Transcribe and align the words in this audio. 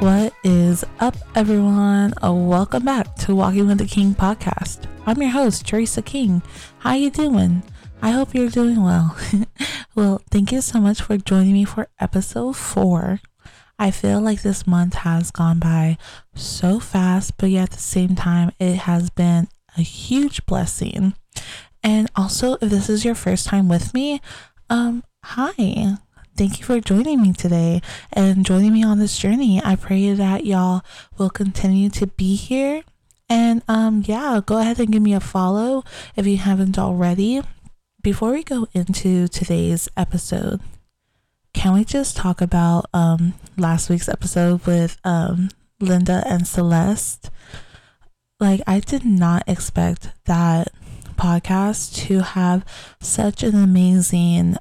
What 0.00 0.32
is 0.42 0.84
up, 0.98 1.14
everyone? 1.34 2.14
Uh, 2.24 2.32
welcome 2.32 2.86
back 2.86 3.14
to 3.16 3.34
Walking 3.34 3.66
with 3.66 3.78
the 3.78 3.84
King 3.84 4.14
podcast. 4.14 4.86
I'm 5.04 5.20
your 5.20 5.32
host, 5.32 5.66
Teresa 5.66 6.00
King. 6.00 6.42
How 6.78 6.94
you 6.94 7.10
doing? 7.10 7.62
I 8.00 8.12
hope 8.12 8.34
you're 8.34 8.48
doing 8.48 8.82
well. 8.82 9.14
well, 9.94 10.22
thank 10.30 10.52
you 10.52 10.62
so 10.62 10.80
much 10.80 11.02
for 11.02 11.18
joining 11.18 11.52
me 11.52 11.66
for 11.66 11.88
episode 12.00 12.56
four. 12.56 13.20
I 13.78 13.90
feel 13.90 14.20
like 14.20 14.42
this 14.42 14.66
month 14.66 14.94
has 14.94 15.30
gone 15.30 15.58
by 15.58 15.98
so 16.34 16.78
fast, 16.78 17.36
but 17.36 17.50
yet 17.50 17.64
at 17.64 17.70
the 17.72 17.78
same 17.78 18.14
time, 18.14 18.52
it 18.58 18.76
has 18.76 19.10
been 19.10 19.48
a 19.76 19.82
huge 19.82 20.46
blessing. 20.46 21.14
And 21.82 22.10
also, 22.14 22.54
if 22.60 22.70
this 22.70 22.88
is 22.88 23.04
your 23.04 23.14
first 23.14 23.46
time 23.46 23.68
with 23.68 23.92
me, 23.92 24.20
um, 24.70 25.02
hi 25.24 25.96
thank 26.36 26.58
you 26.58 26.64
for 26.64 26.80
joining 26.80 27.20
me 27.20 27.32
today 27.32 27.80
and 28.12 28.46
joining 28.46 28.72
me 28.72 28.82
on 28.82 28.98
this 28.98 29.18
journey. 29.18 29.60
I 29.62 29.76
pray 29.76 30.12
that 30.12 30.46
y'all 30.46 30.82
will 31.18 31.30
continue 31.30 31.90
to 31.90 32.06
be 32.06 32.36
here. 32.36 32.82
And 33.28 33.62
um 33.68 34.02
yeah, 34.06 34.40
go 34.44 34.58
ahead 34.58 34.78
and 34.78 34.90
give 34.90 35.02
me 35.02 35.14
a 35.14 35.20
follow 35.20 35.84
if 36.16 36.26
you 36.26 36.36
haven't 36.38 36.78
already. 36.78 37.42
Before 38.02 38.32
we 38.32 38.42
go 38.42 38.66
into 38.74 39.28
today's 39.28 39.88
episode, 39.96 40.60
can 41.54 41.74
we 41.74 41.84
just 41.84 42.16
talk 42.16 42.40
about 42.40 42.86
um 42.92 43.34
last 43.56 43.90
week's 43.90 44.08
episode 44.08 44.64
with 44.66 44.98
um 45.04 45.48
Linda 45.80 46.22
and 46.26 46.46
Celeste? 46.46 47.30
Like 48.40 48.60
I 48.66 48.80
did 48.80 49.04
not 49.04 49.44
expect 49.46 50.10
that 50.24 50.68
podcast 51.16 51.94
to 52.06 52.20
have 52.20 52.64
such 53.00 53.42
an 53.42 53.54
amazing 53.54 54.56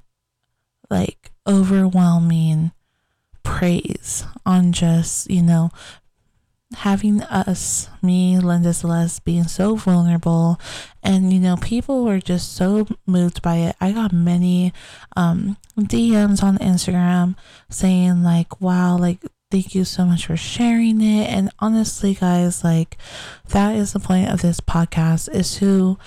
like 0.90 1.32
overwhelming 1.48 2.72
praise 3.44 4.26
on 4.46 4.72
just, 4.72 5.30
you 5.30 5.42
know, 5.42 5.72
having 6.74 7.22
us, 7.24 7.90
me, 8.02 8.40
Linda 8.40 8.74
Celeste, 8.74 9.24
being 9.24 9.44
so 9.48 9.76
vulnerable. 9.76 10.60
And, 11.04 11.34
you 11.34 11.40
know, 11.40 11.58
people 11.58 12.04
were 12.04 12.20
just 12.20 12.56
so 12.56 12.88
moved 13.06 13.42
by 13.42 13.58
it. 13.58 13.76
I 13.82 13.92
got 13.92 14.14
many 14.14 14.74
um, 15.16 15.58
DMs 15.78 16.44
on 16.44 16.58
Instagram 16.58 17.36
saying, 17.70 18.24
like, 18.24 18.62
wow, 18.62 18.98
like, 18.98 19.20
thank 19.50 19.76
you 19.76 19.84
so 19.84 20.06
much 20.06 20.28
for 20.28 20.38
sharing 20.38 21.02
it. 21.02 21.30
And 21.30 21.52
honestly, 21.60 22.14
guys, 22.14 22.64
like, 22.64 22.98
that 23.50 23.76
is 23.76 23.94
the 23.94 24.00
point 24.00 24.30
of 24.30 24.42
this 24.42 24.62
podcast 24.62 25.34
is 25.34 25.56
to 25.58 25.98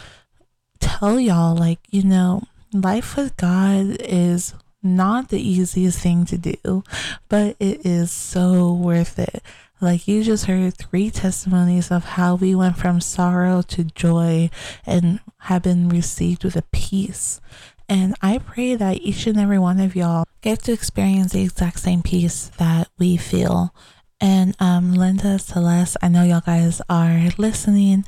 tell 0.81 1.21
y'all, 1.21 1.55
like, 1.55 1.81
you 1.91 2.03
know, 2.03 2.45
life 2.73 3.17
with 3.17 3.37
God 3.37 3.97
is 4.01 4.55
not 4.83 5.29
the 5.29 5.41
easiest 5.41 5.99
thing 6.01 6.25
to 6.27 6.37
do, 6.37 6.85
but 7.29 7.57
it 7.59 7.87
is 7.87 8.11
so 8.11 8.73
worth 8.73 9.19
it. 9.19 9.43
Like 9.85 10.09
you 10.09 10.25
just 10.25 10.47
heard 10.47 10.73
three 10.73 11.11
testimonies 11.11 11.91
of 11.91 12.05
how 12.05 12.37
we 12.37 12.55
went 12.55 12.79
from 12.79 13.03
sorrow 13.03 13.61
to 13.69 13.85
joy 13.85 14.49
and 14.87 15.21
have 15.41 15.65
been 15.65 15.91
received 15.91 16.43
with 16.43 16.57
a 16.57 16.63
peace. 16.73 17.39
And 17.87 18.15
I 18.23 18.39
pray 18.39 18.77
that 18.77 19.03
each 19.03 19.27
and 19.27 19.39
every 19.39 19.59
one 19.59 19.79
of 19.81 19.95
y'all 19.95 20.25
get 20.41 20.63
to 20.63 20.73
experience 20.73 21.33
the 21.33 21.43
exact 21.43 21.81
same 21.81 22.03
peace 22.03 22.51
that 22.57 22.89
we 22.99 23.19
feel. 23.19 23.75
And 24.23 24.57
um, 24.59 24.95
Linda, 24.95 25.39
Celeste, 25.39 25.99
I 26.01 26.09
know 26.09 26.25
y'all 26.25 26.41
guys 26.41 26.81
are 26.89 27.29
listening. 27.37 28.07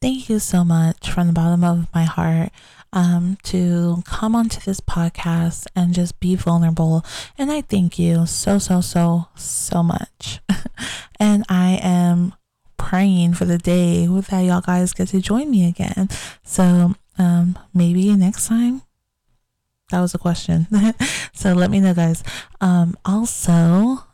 Thank 0.00 0.28
you 0.28 0.40
so 0.40 0.64
much 0.64 1.08
from 1.08 1.28
the 1.28 1.32
bottom 1.32 1.62
of 1.62 1.86
my 1.94 2.02
heart 2.02 2.50
um, 2.92 3.38
to 3.44 4.02
come 4.04 4.34
onto 4.34 4.60
this 4.60 4.80
podcast 4.80 5.66
and 5.74 5.94
just 5.94 6.20
be 6.20 6.34
vulnerable. 6.34 7.04
And 7.38 7.50
I 7.50 7.62
thank 7.62 7.98
you 7.98 8.26
so, 8.26 8.58
so, 8.58 8.80
so, 8.80 9.28
so 9.34 9.82
much. 9.82 10.40
and 11.20 11.44
I 11.48 11.78
am 11.82 12.34
praying 12.76 13.34
for 13.34 13.44
the 13.44 13.58
day 13.58 14.06
that 14.06 14.40
y'all 14.40 14.60
guys 14.60 14.92
get 14.92 15.08
to 15.08 15.20
join 15.20 15.50
me 15.50 15.68
again. 15.68 16.08
So 16.42 16.94
um, 17.18 17.58
maybe 17.72 18.14
next 18.14 18.46
time. 18.46 18.82
That 19.90 20.00
was 20.00 20.14
a 20.14 20.18
question. 20.18 20.66
so 21.34 21.52
let 21.52 21.70
me 21.70 21.78
know, 21.78 21.92
guys. 21.92 22.24
Um, 22.62 22.96
also, 23.04 24.04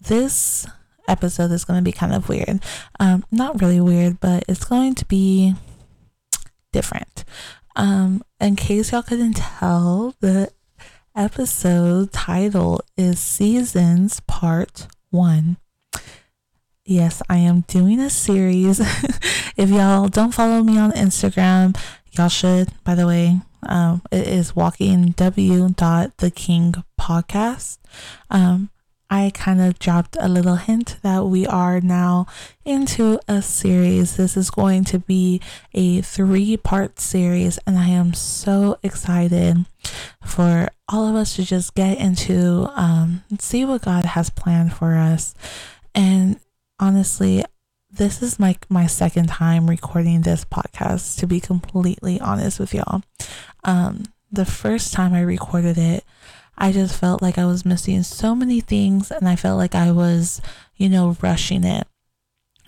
this 0.00 0.66
episode 1.08 1.50
is 1.50 1.64
going 1.64 1.78
to 1.78 1.84
be 1.84 1.92
kind 1.92 2.14
of 2.14 2.28
weird. 2.28 2.62
Um, 3.00 3.24
not 3.32 3.60
really 3.60 3.80
weird, 3.80 4.20
but 4.20 4.44
it's 4.48 4.64
going 4.64 4.94
to 4.94 5.04
be 5.06 5.54
different. 6.72 7.11
Um, 7.74 8.22
in 8.40 8.56
case 8.56 8.92
y'all 8.92 9.02
couldn't 9.02 9.34
tell, 9.34 10.14
the 10.20 10.50
episode 11.14 12.12
title 12.12 12.80
is 12.96 13.18
Seasons 13.18 14.20
Part 14.20 14.86
1. 15.10 15.56
Yes, 16.84 17.22
I 17.28 17.36
am 17.38 17.60
doing 17.68 18.00
a 18.00 18.10
series. 18.10 18.80
if 19.56 19.70
y'all 19.70 20.08
don't 20.08 20.34
follow 20.34 20.62
me 20.62 20.78
on 20.78 20.92
Instagram, 20.92 21.78
y'all 22.12 22.28
should, 22.28 22.68
by 22.84 22.94
the 22.94 23.06
way. 23.06 23.40
Um, 23.62 24.02
it 24.10 24.26
is 24.26 24.56
walking 24.56 25.12
w 25.12 25.68
dot 25.70 26.16
the 26.18 26.30
king 26.30 26.74
podcast. 27.00 27.78
Um, 28.30 28.70
I 29.12 29.30
kind 29.34 29.60
of 29.60 29.78
dropped 29.78 30.16
a 30.18 30.26
little 30.26 30.56
hint 30.56 30.96
that 31.02 31.26
we 31.26 31.46
are 31.46 31.82
now 31.82 32.26
into 32.64 33.20
a 33.28 33.42
series. 33.42 34.16
This 34.16 34.38
is 34.38 34.48
going 34.48 34.84
to 34.84 34.98
be 35.00 35.42
a 35.74 36.00
three 36.00 36.56
part 36.56 36.98
series, 36.98 37.58
and 37.66 37.76
I 37.76 37.88
am 37.88 38.14
so 38.14 38.78
excited 38.82 39.66
for 40.24 40.70
all 40.88 41.06
of 41.06 41.14
us 41.14 41.36
to 41.36 41.44
just 41.44 41.74
get 41.74 41.98
into 41.98 42.70
um, 42.74 43.22
see 43.38 43.66
what 43.66 43.82
God 43.82 44.06
has 44.06 44.30
planned 44.30 44.72
for 44.72 44.94
us. 44.94 45.34
And 45.94 46.40
honestly, 46.80 47.44
this 47.90 48.22
is 48.22 48.38
my, 48.38 48.56
my 48.70 48.86
second 48.86 49.28
time 49.28 49.68
recording 49.68 50.22
this 50.22 50.46
podcast, 50.46 51.18
to 51.18 51.26
be 51.26 51.38
completely 51.38 52.18
honest 52.18 52.58
with 52.58 52.72
y'all. 52.72 53.02
Um, 53.62 54.04
the 54.30 54.46
first 54.46 54.94
time 54.94 55.12
I 55.12 55.20
recorded 55.20 55.76
it, 55.76 56.02
I 56.56 56.72
just 56.72 56.98
felt 56.98 57.22
like 57.22 57.38
I 57.38 57.46
was 57.46 57.64
missing 57.64 58.02
so 58.02 58.34
many 58.34 58.60
things 58.60 59.10
and 59.10 59.28
I 59.28 59.36
felt 59.36 59.58
like 59.58 59.74
I 59.74 59.90
was, 59.90 60.40
you 60.76 60.88
know, 60.88 61.16
rushing 61.20 61.64
it. 61.64 61.86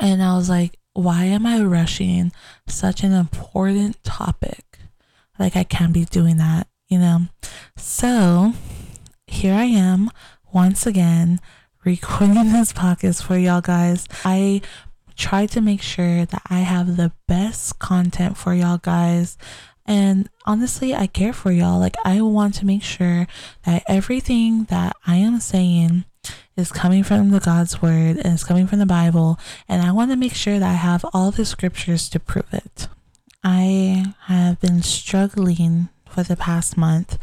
And 0.00 0.22
I 0.22 0.36
was 0.36 0.48
like, 0.48 0.78
why 0.94 1.24
am 1.24 1.46
I 1.46 1.62
rushing 1.62 2.32
such 2.66 3.02
an 3.02 3.12
important 3.12 4.02
topic? 4.02 4.78
Like, 5.38 5.56
I 5.56 5.64
can't 5.64 5.92
be 5.92 6.04
doing 6.04 6.36
that, 6.36 6.68
you 6.88 6.98
know? 6.98 7.22
So, 7.76 8.52
here 9.26 9.54
I 9.54 9.64
am 9.64 10.10
once 10.52 10.86
again 10.86 11.40
recording 11.84 12.34
this 12.52 12.72
podcast 12.72 13.22
for 13.22 13.36
y'all 13.36 13.60
guys. 13.60 14.08
I 14.24 14.62
try 15.16 15.46
to 15.46 15.60
make 15.60 15.82
sure 15.82 16.24
that 16.24 16.42
I 16.48 16.60
have 16.60 16.96
the 16.96 17.12
best 17.26 17.78
content 17.78 18.36
for 18.36 18.54
y'all 18.54 18.78
guys. 18.78 19.36
And 19.86 20.28
honestly, 20.46 20.94
I 20.94 21.06
care 21.06 21.32
for 21.32 21.52
y'all. 21.52 21.78
Like, 21.78 21.96
I 22.04 22.20
want 22.22 22.54
to 22.56 22.66
make 22.66 22.82
sure 22.82 23.26
that 23.64 23.82
everything 23.86 24.64
that 24.64 24.96
I 25.06 25.16
am 25.16 25.40
saying 25.40 26.04
is 26.56 26.72
coming 26.72 27.02
from 27.02 27.30
the 27.30 27.40
God's 27.40 27.82
word 27.82 28.16
and 28.16 28.34
it's 28.34 28.44
coming 28.44 28.66
from 28.66 28.78
the 28.78 28.86
Bible. 28.86 29.38
And 29.68 29.82
I 29.82 29.92
want 29.92 30.10
to 30.10 30.16
make 30.16 30.34
sure 30.34 30.58
that 30.58 30.70
I 30.70 30.74
have 30.74 31.04
all 31.12 31.30
the 31.30 31.44
scriptures 31.44 32.08
to 32.10 32.20
prove 32.20 32.52
it. 32.52 32.88
I 33.42 34.14
have 34.22 34.60
been 34.60 34.82
struggling 34.82 35.90
for 36.08 36.22
the 36.22 36.36
past 36.36 36.76
month. 36.76 37.18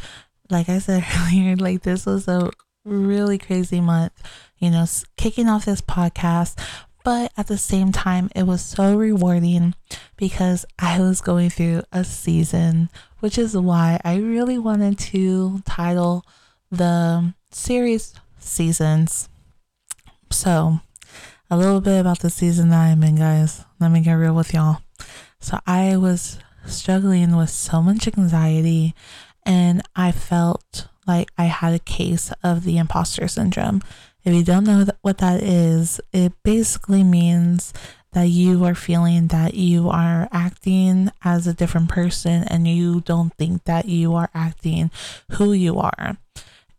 Like 0.50 0.70
I 0.70 0.80
said 0.80 1.06
earlier, 1.18 1.56
like 1.56 1.82
this 1.82 2.06
was 2.06 2.28
a 2.28 2.52
really 2.86 3.38
crazy 3.38 3.82
month, 3.82 4.14
you 4.58 4.70
know, 4.70 4.86
kicking 5.18 5.48
off 5.48 5.66
this 5.66 5.82
podcast, 5.82 6.60
but 7.04 7.32
at 7.38 7.48
the 7.48 7.58
same 7.58 7.92
time, 7.92 8.30
it 8.36 8.44
was 8.44 8.62
so 8.62 8.96
rewarding 8.96 9.74
because 10.18 10.66
I 10.78 11.00
was 11.00 11.22
going 11.22 11.50
through 11.50 11.84
a 11.92 12.04
season, 12.04 12.90
which 13.20 13.38
is 13.38 13.56
why 13.56 14.00
I 14.04 14.18
really 14.18 14.58
wanted 14.58 15.00
to 15.00 15.62
title 15.66 16.26
the 16.70 17.34
series 17.52 18.14
Seasons. 18.40 19.30
So, 20.32 20.80
a 21.50 21.58
little 21.58 21.82
bit 21.82 22.00
about 22.00 22.20
the 22.20 22.30
season 22.30 22.70
that 22.70 22.80
I'm 22.80 23.04
in, 23.04 23.16
guys. 23.16 23.66
Let 23.80 23.92
me 23.92 24.02
get 24.02 24.14
real 24.14 24.34
with 24.34 24.54
y'all. 24.54 24.82
So, 25.40 25.60
I 25.68 25.98
was 25.98 26.40
struggling 26.66 27.36
with 27.36 27.50
so 27.50 27.82
much 27.82 28.08
anxiety, 28.08 28.96
and 29.46 29.82
I 29.96 30.12
felt 30.12 30.88
like 31.06 31.30
I 31.38 31.46
had 31.46 31.74
a 31.74 31.80
case 31.80 32.32
of 32.44 32.64
the 32.64 32.78
imposter 32.78 33.28
syndrome. 33.28 33.82
If 34.24 34.34
you 34.34 34.44
don't 34.44 34.66
know 34.66 34.86
what 35.02 35.18
that 35.20 35.42
is, 35.42 36.00
it 36.14 36.34
basically 36.44 37.04
means 37.04 37.74
that 38.14 38.28
you 38.28 38.64
are 38.66 38.76
feeling 38.76 39.28
that 39.28 39.54
you 39.54 39.90
are 39.90 40.28
acting 40.32 41.12
as 41.24 41.48
a 41.48 41.54
different 41.54 41.90
person 41.90 42.44
and 42.44 42.68
you 42.68 43.02
don't 43.02 43.34
think 43.36 43.64
that 43.64 43.86
you 43.86 44.14
are 44.16 44.30
acting 44.34 44.92
who 45.32 45.54
you 45.54 45.80
are. 45.80 46.18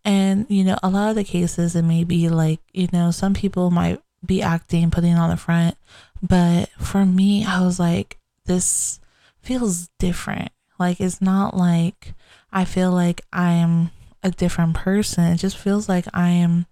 And, 0.05 0.47
you 0.49 0.65
know, 0.65 0.77
a 0.83 0.91
lot 0.91 1.11
of 1.11 1.17
the 1.17 1.25
cases, 1.25 1.75
it 1.75 1.83
may 1.83 2.05
be 2.05 2.29
like, 2.29 2.61
you 2.73 2.89
know, 2.93 3.11
some 3.11 3.35
people 3.35 3.71
might 3.71 4.01
be 4.25 4.43
acting, 4.43 4.91
putting 4.91 5.17
on 5.17 5.31
the 5.31 5.37
front. 5.37 5.77
But 6.21 6.69
for 6.79 7.07
me, 7.07 7.45
I 7.45 7.61
was 7.61 7.81
like, 7.81 8.19
this 8.45 9.01
feels 9.41 9.89
different. 9.99 10.51
Like, 10.79 11.01
it's 11.01 11.21
not 11.21 11.57
like 11.57 12.15
I 12.53 12.65
feel 12.65 12.91
like 12.91 13.23
I 13.33 13.53
am 13.53 13.91
a 14.23 14.31
different 14.31 14.75
person. 14.75 15.25
It 15.25 15.39
just 15.39 15.57
feels 15.57 15.89
like 15.89 16.07
I 16.13 16.31
am 16.31 16.67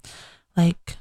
like 0.56 0.97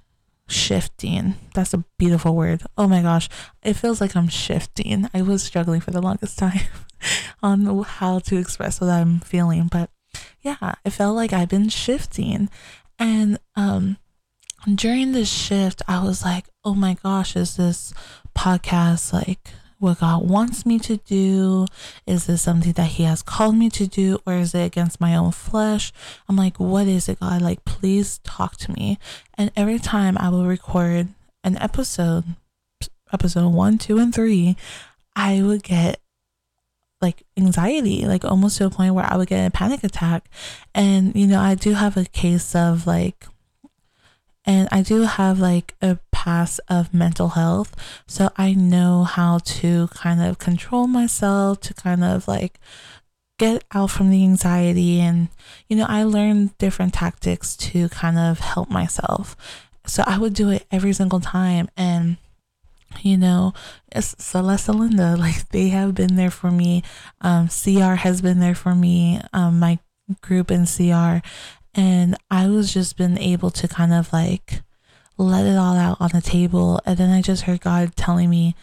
shifting. 0.48 1.36
That's 1.54 1.74
a 1.74 1.84
beautiful 1.98 2.36
word. 2.36 2.64
Oh 2.78 2.88
my 2.88 3.02
gosh. 3.02 3.30
It 3.64 3.74
feels 3.74 4.02
like 4.02 4.16
I'm 4.16 4.28
shifting. 4.28 5.10
I 5.14 5.22
was 5.22 5.44
struggling 5.44 5.82
for 5.82 5.92
the 5.92 6.02
longest 6.02 6.40
time 6.40 6.62
on 7.44 7.84
how 7.84 8.20
to 8.20 8.38
express 8.38 8.82
what 8.82 8.90
I'm 8.90 9.20
feeling, 9.20 9.68
but 9.72 9.90
yeah, 10.42 10.76
it 10.84 10.92
felt 10.92 11.16
like 11.16 11.34
I've 11.34 11.50
been 11.50 11.70
shifting. 11.70 12.50
And 12.98 13.40
um 13.56 13.98
during 14.76 15.14
this 15.14 15.32
shift, 15.32 15.82
I 15.88 16.04
was 16.04 16.24
like, 16.24 16.50
"Oh 16.66 16.76
my 16.76 16.96
gosh, 17.02 17.36
is 17.36 17.56
this 17.56 17.94
podcast 18.36 19.14
like 19.14 19.52
what 19.80 20.00
God 20.00 20.30
wants 20.30 20.66
me 20.66 20.78
to 20.80 20.98
do? 20.98 21.66
Is 22.06 22.26
this 22.26 22.42
something 22.42 22.74
that 22.74 22.88
He 22.88 23.04
has 23.04 23.22
called 23.22 23.56
me 23.56 23.70
to 23.72 23.88
do, 23.88 24.20
or 24.28 24.34
is 24.34 24.54
it 24.54 24.66
against 24.66 25.02
my 25.02 25.16
own 25.16 25.32
flesh? 25.32 25.92
I'm 26.28 26.36
like, 26.36 26.60
what 26.60 26.88
is 26.88 27.10
it, 27.10 27.20
God? 27.20 27.42
Like, 27.42 27.66
please 27.66 28.20
talk 28.20 28.58
to 28.58 28.72
me. 28.72 29.00
And 29.38 29.52
every 29.56 29.80
time 29.80 30.18
I 30.18 30.30
will 30.30 30.46
record 30.46 31.08
an 31.44 31.58
episode, 31.58 32.26
episode 33.12 33.50
one, 33.50 33.78
two, 33.78 33.98
and 33.98 34.14
three, 34.14 34.58
I 35.16 35.42
would 35.42 35.64
get 35.64 36.00
like 37.02 37.24
anxiety, 37.38 38.06
like 38.06 38.26
almost 38.26 38.58
to 38.58 38.66
a 38.66 38.70
point 38.70 38.94
where 38.94 39.08
I 39.10 39.16
would 39.16 39.30
get 39.30 39.48
a 39.48 39.52
panic 39.52 39.86
attack. 39.86 40.30
And, 40.76 41.16
you 41.16 41.26
know, 41.26 41.40
I 41.40 41.56
do 41.56 41.74
have 41.74 41.96
a 41.96 42.04
case 42.04 42.54
of 42.54 42.86
like 42.86 43.26
and 44.50 44.68
I 44.72 44.82
do 44.82 45.04
have 45.04 45.38
like 45.38 45.76
a 45.80 46.00
past 46.12 46.60
of 46.68 46.92
mental 46.92 47.30
health. 47.30 47.76
So 48.08 48.32
I 48.36 48.56
know 48.56 49.04
how 49.04 49.38
to 49.38 49.90
kind 49.90 50.20
of 50.24 50.40
control 50.40 50.88
myself 50.88 51.60
to 51.62 51.76
kind 51.76 52.04
of 52.04 52.28
like 52.28 52.60
get 53.38 53.64
out 53.76 53.92
from 53.92 54.10
the 54.10 54.24
anxiety. 54.24 55.02
And, 55.02 55.28
you 55.68 55.78
know, 55.78 55.86
I 55.88 56.02
learned 56.02 56.58
different 56.58 56.96
tactics 56.96 57.56
to 57.58 57.90
kind 57.90 58.18
of 58.18 58.40
help 58.40 58.72
myself. 58.72 59.38
So 59.86 60.04
I 60.08 60.18
would 60.18 60.34
do 60.34 60.50
it 60.50 60.66
every 60.72 60.94
single 60.94 61.20
time. 61.20 61.70
And, 61.78 62.18
you 63.04 63.18
know, 63.18 63.54
Celeste 64.00 64.70
Linda, 64.70 65.16
like 65.20 65.50
they 65.50 65.70
have 65.70 65.94
been 65.94 66.16
there 66.16 66.32
for 66.32 66.50
me. 66.50 66.82
Um, 67.22 67.50
CR 67.50 68.02
has 68.02 68.20
been 68.24 68.40
there 68.40 68.56
for 68.56 68.74
me. 68.74 69.22
Um, 69.32 69.60
my 69.60 69.78
group 70.22 70.50
in 70.50 70.66
CR 70.66 71.24
and 71.80 72.18
I 72.30 72.50
was 72.50 72.74
just 72.74 72.98
been 72.98 73.18
able 73.18 73.52
to 73.52 73.66
kind 73.66 73.94
of 73.94 74.12
like 74.12 74.64
let 75.18 75.46
it 75.46 75.56
all 75.56 75.78
out 75.78 76.02
on 76.02 76.10
the 76.14 76.20
table. 76.20 76.82
And 76.86 76.98
then 76.98 77.10
I 77.10 77.22
just 77.22 77.44
heard 77.44 77.62
God 77.62 77.96
telling 77.96 78.30
me, 78.30 78.54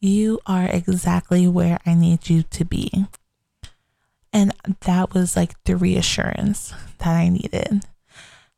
You 0.00 0.40
are 0.44 0.66
exactly 0.66 1.46
where 1.46 1.78
I 1.86 1.94
need 1.94 2.28
you 2.28 2.42
to 2.42 2.64
be. 2.64 3.06
And 4.32 4.52
that 4.80 5.14
was 5.14 5.36
like 5.36 5.54
the 5.62 5.76
reassurance 5.76 6.74
that 6.98 7.14
I 7.14 7.28
needed. 7.28 7.84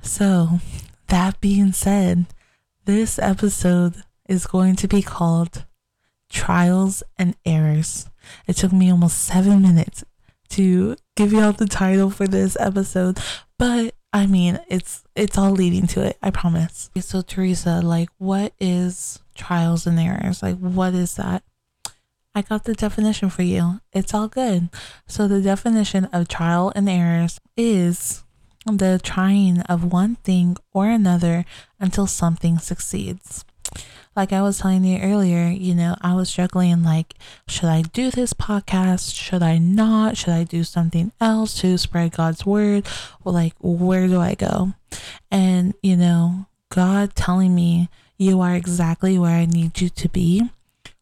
So, 0.00 0.60
that 1.08 1.38
being 1.42 1.72
said, 1.72 2.24
this 2.86 3.18
episode 3.18 3.96
is 4.26 4.46
going 4.46 4.76
to 4.76 4.88
be 4.88 5.02
called 5.02 5.66
Trials 6.30 7.02
and 7.18 7.36
Errors. 7.44 8.08
It 8.46 8.56
took 8.56 8.72
me 8.72 8.90
almost 8.90 9.18
seven 9.18 9.60
minutes 9.60 10.04
to 10.50 10.96
give 11.16 11.34
you 11.34 11.40
all 11.40 11.52
the 11.52 11.66
title 11.66 12.08
for 12.08 12.26
this 12.26 12.56
episode, 12.58 13.18
but 13.58 13.95
I 14.16 14.24
mean, 14.24 14.58
it's 14.68 15.04
it's 15.14 15.36
all 15.36 15.50
leading 15.50 15.86
to 15.88 16.00
it. 16.02 16.16
I 16.22 16.30
promise. 16.30 16.88
So 17.00 17.20
Teresa, 17.20 17.82
like, 17.82 18.08
what 18.16 18.54
is 18.58 19.20
trials 19.34 19.86
and 19.86 20.00
errors? 20.00 20.42
Like, 20.42 20.56
what 20.56 20.94
is 20.94 21.16
that? 21.16 21.42
I 22.34 22.40
got 22.40 22.64
the 22.64 22.72
definition 22.72 23.28
for 23.28 23.42
you. 23.42 23.82
It's 23.92 24.14
all 24.14 24.28
good. 24.28 24.70
So 25.06 25.28
the 25.28 25.42
definition 25.42 26.06
of 26.14 26.28
trial 26.28 26.72
and 26.74 26.88
errors 26.88 27.42
is 27.58 28.24
the 28.64 28.98
trying 29.02 29.60
of 29.62 29.92
one 29.92 30.14
thing 30.16 30.56
or 30.72 30.88
another 30.88 31.44
until 31.78 32.06
something 32.06 32.58
succeeds 32.58 33.44
like 34.16 34.32
I 34.32 34.42
was 34.42 34.58
telling 34.58 34.84
you 34.84 34.98
earlier, 34.98 35.48
you 35.48 35.74
know, 35.74 35.94
I 36.00 36.14
was 36.14 36.30
struggling 36.30 36.82
like, 36.82 37.14
should 37.46 37.68
I 37.68 37.82
do 37.82 38.10
this 38.10 38.32
podcast? 38.32 39.14
Should 39.14 39.42
I 39.42 39.58
not? 39.58 40.16
Should 40.16 40.32
I 40.32 40.44
do 40.44 40.64
something 40.64 41.12
else 41.20 41.60
to 41.60 41.76
spread 41.76 42.12
God's 42.12 42.46
word? 42.46 42.86
Or 43.24 43.32
like, 43.32 43.52
where 43.60 44.08
do 44.08 44.18
I 44.18 44.34
go? 44.34 44.72
And, 45.30 45.74
you 45.82 45.96
know, 45.96 46.46
God 46.70 47.14
telling 47.14 47.54
me, 47.54 47.90
you 48.16 48.40
are 48.40 48.54
exactly 48.54 49.18
where 49.18 49.36
I 49.36 49.44
need 49.44 49.80
you 49.80 49.90
to 49.90 50.08
be 50.08 50.50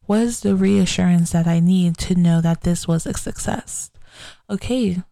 was 0.06 0.40
the 0.40 0.56
reassurance 0.56 1.30
that 1.30 1.46
I 1.46 1.60
need 1.60 1.96
to 1.98 2.14
know 2.14 2.40
that 2.40 2.62
this 2.62 2.86
was 2.88 3.06
a 3.06 3.14
success. 3.14 3.90
Okay, 4.50 5.02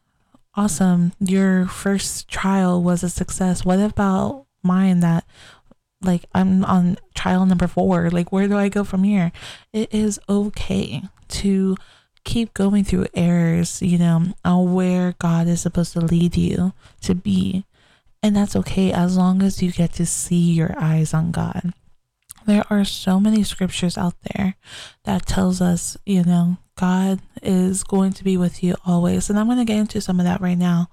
awesome. 0.55 1.13
Your 1.21 1.67
first 1.67 2.29
trial 2.29 2.83
was 2.83 3.03
a 3.03 3.09
success. 3.09 3.65
What 3.65 3.79
about 3.79 4.47
mine 4.63 5.01
that 5.01 5.25
like 6.05 6.25
I'm 6.35 6.65
on 6.65 6.99
trial 7.15 7.47
number 7.47 7.67
four. 7.67 8.11
Like, 8.11 8.33
where 8.33 8.49
do 8.49 8.57
I 8.57 8.69
go 8.69 8.85
from 8.85 9.05
here? 9.05 9.33
It 9.73 9.93
is 9.93 10.21
okay 10.29 11.03
to 11.29 11.77
keep 12.25 12.55
going 12.55 12.85
through 12.85 13.07
errors, 13.15 13.83
you 13.83 13.99
know, 13.99 14.27
on 14.45 14.75
where 14.75 15.15
God 15.19 15.49
is 15.49 15.61
supposed 15.61 15.93
to 15.95 16.01
lead 16.01 16.37
you 16.37 16.73
to 17.03 17.15
be. 17.15 17.65
And 18.23 18.37
that's 18.37 18.55
okay 18.55 18.93
as 18.93 19.17
long 19.17 19.43
as 19.43 19.63
you 19.63 19.73
get 19.73 19.93
to 19.95 20.07
see 20.07 20.53
your 20.53 20.75
eyes 20.79 21.13
on 21.13 21.33
God. 21.33 21.73
There 22.47 22.65
are 22.71 22.85
so 22.85 23.21
many 23.21 23.43
scriptures 23.43 23.97
out 23.97 24.15
there 24.23 24.57
that 25.05 25.27
tells 25.27 25.61
us, 25.61 25.97
you 26.07 26.25
know, 26.25 26.59
God 26.77 27.21
is 27.43 27.85
going 27.85 28.13
to 28.15 28.25
be 28.25 28.37
with 28.37 28.63
you 28.63 28.75
always. 28.85 29.29
And 29.29 29.39
I'm 29.39 29.47
going 29.47 29.59
to 29.59 29.65
get 29.65 29.79
into 29.79 30.01
some 30.01 30.19
of 30.19 30.27
that 30.27 30.41
right 30.41 30.59
now. 30.59 30.89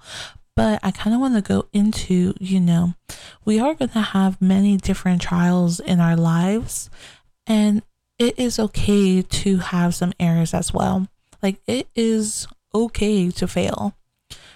But 0.55 0.79
I 0.83 0.91
kind 0.91 1.13
of 1.13 1.21
want 1.21 1.35
to 1.35 1.41
go 1.41 1.67
into, 1.71 2.33
you 2.39 2.59
know, 2.59 2.95
we 3.45 3.59
are 3.59 3.73
going 3.73 3.89
to 3.89 4.01
have 4.01 4.41
many 4.41 4.77
different 4.77 5.21
trials 5.21 5.79
in 5.79 5.99
our 5.99 6.17
lives, 6.17 6.89
and 7.47 7.81
it 8.17 8.37
is 8.37 8.59
okay 8.59 9.21
to 9.21 9.57
have 9.57 9.95
some 9.95 10.13
errors 10.19 10.53
as 10.53 10.73
well. 10.73 11.07
Like, 11.41 11.61
it 11.65 11.87
is 11.95 12.47
okay 12.75 13.31
to 13.31 13.47
fail. 13.47 13.95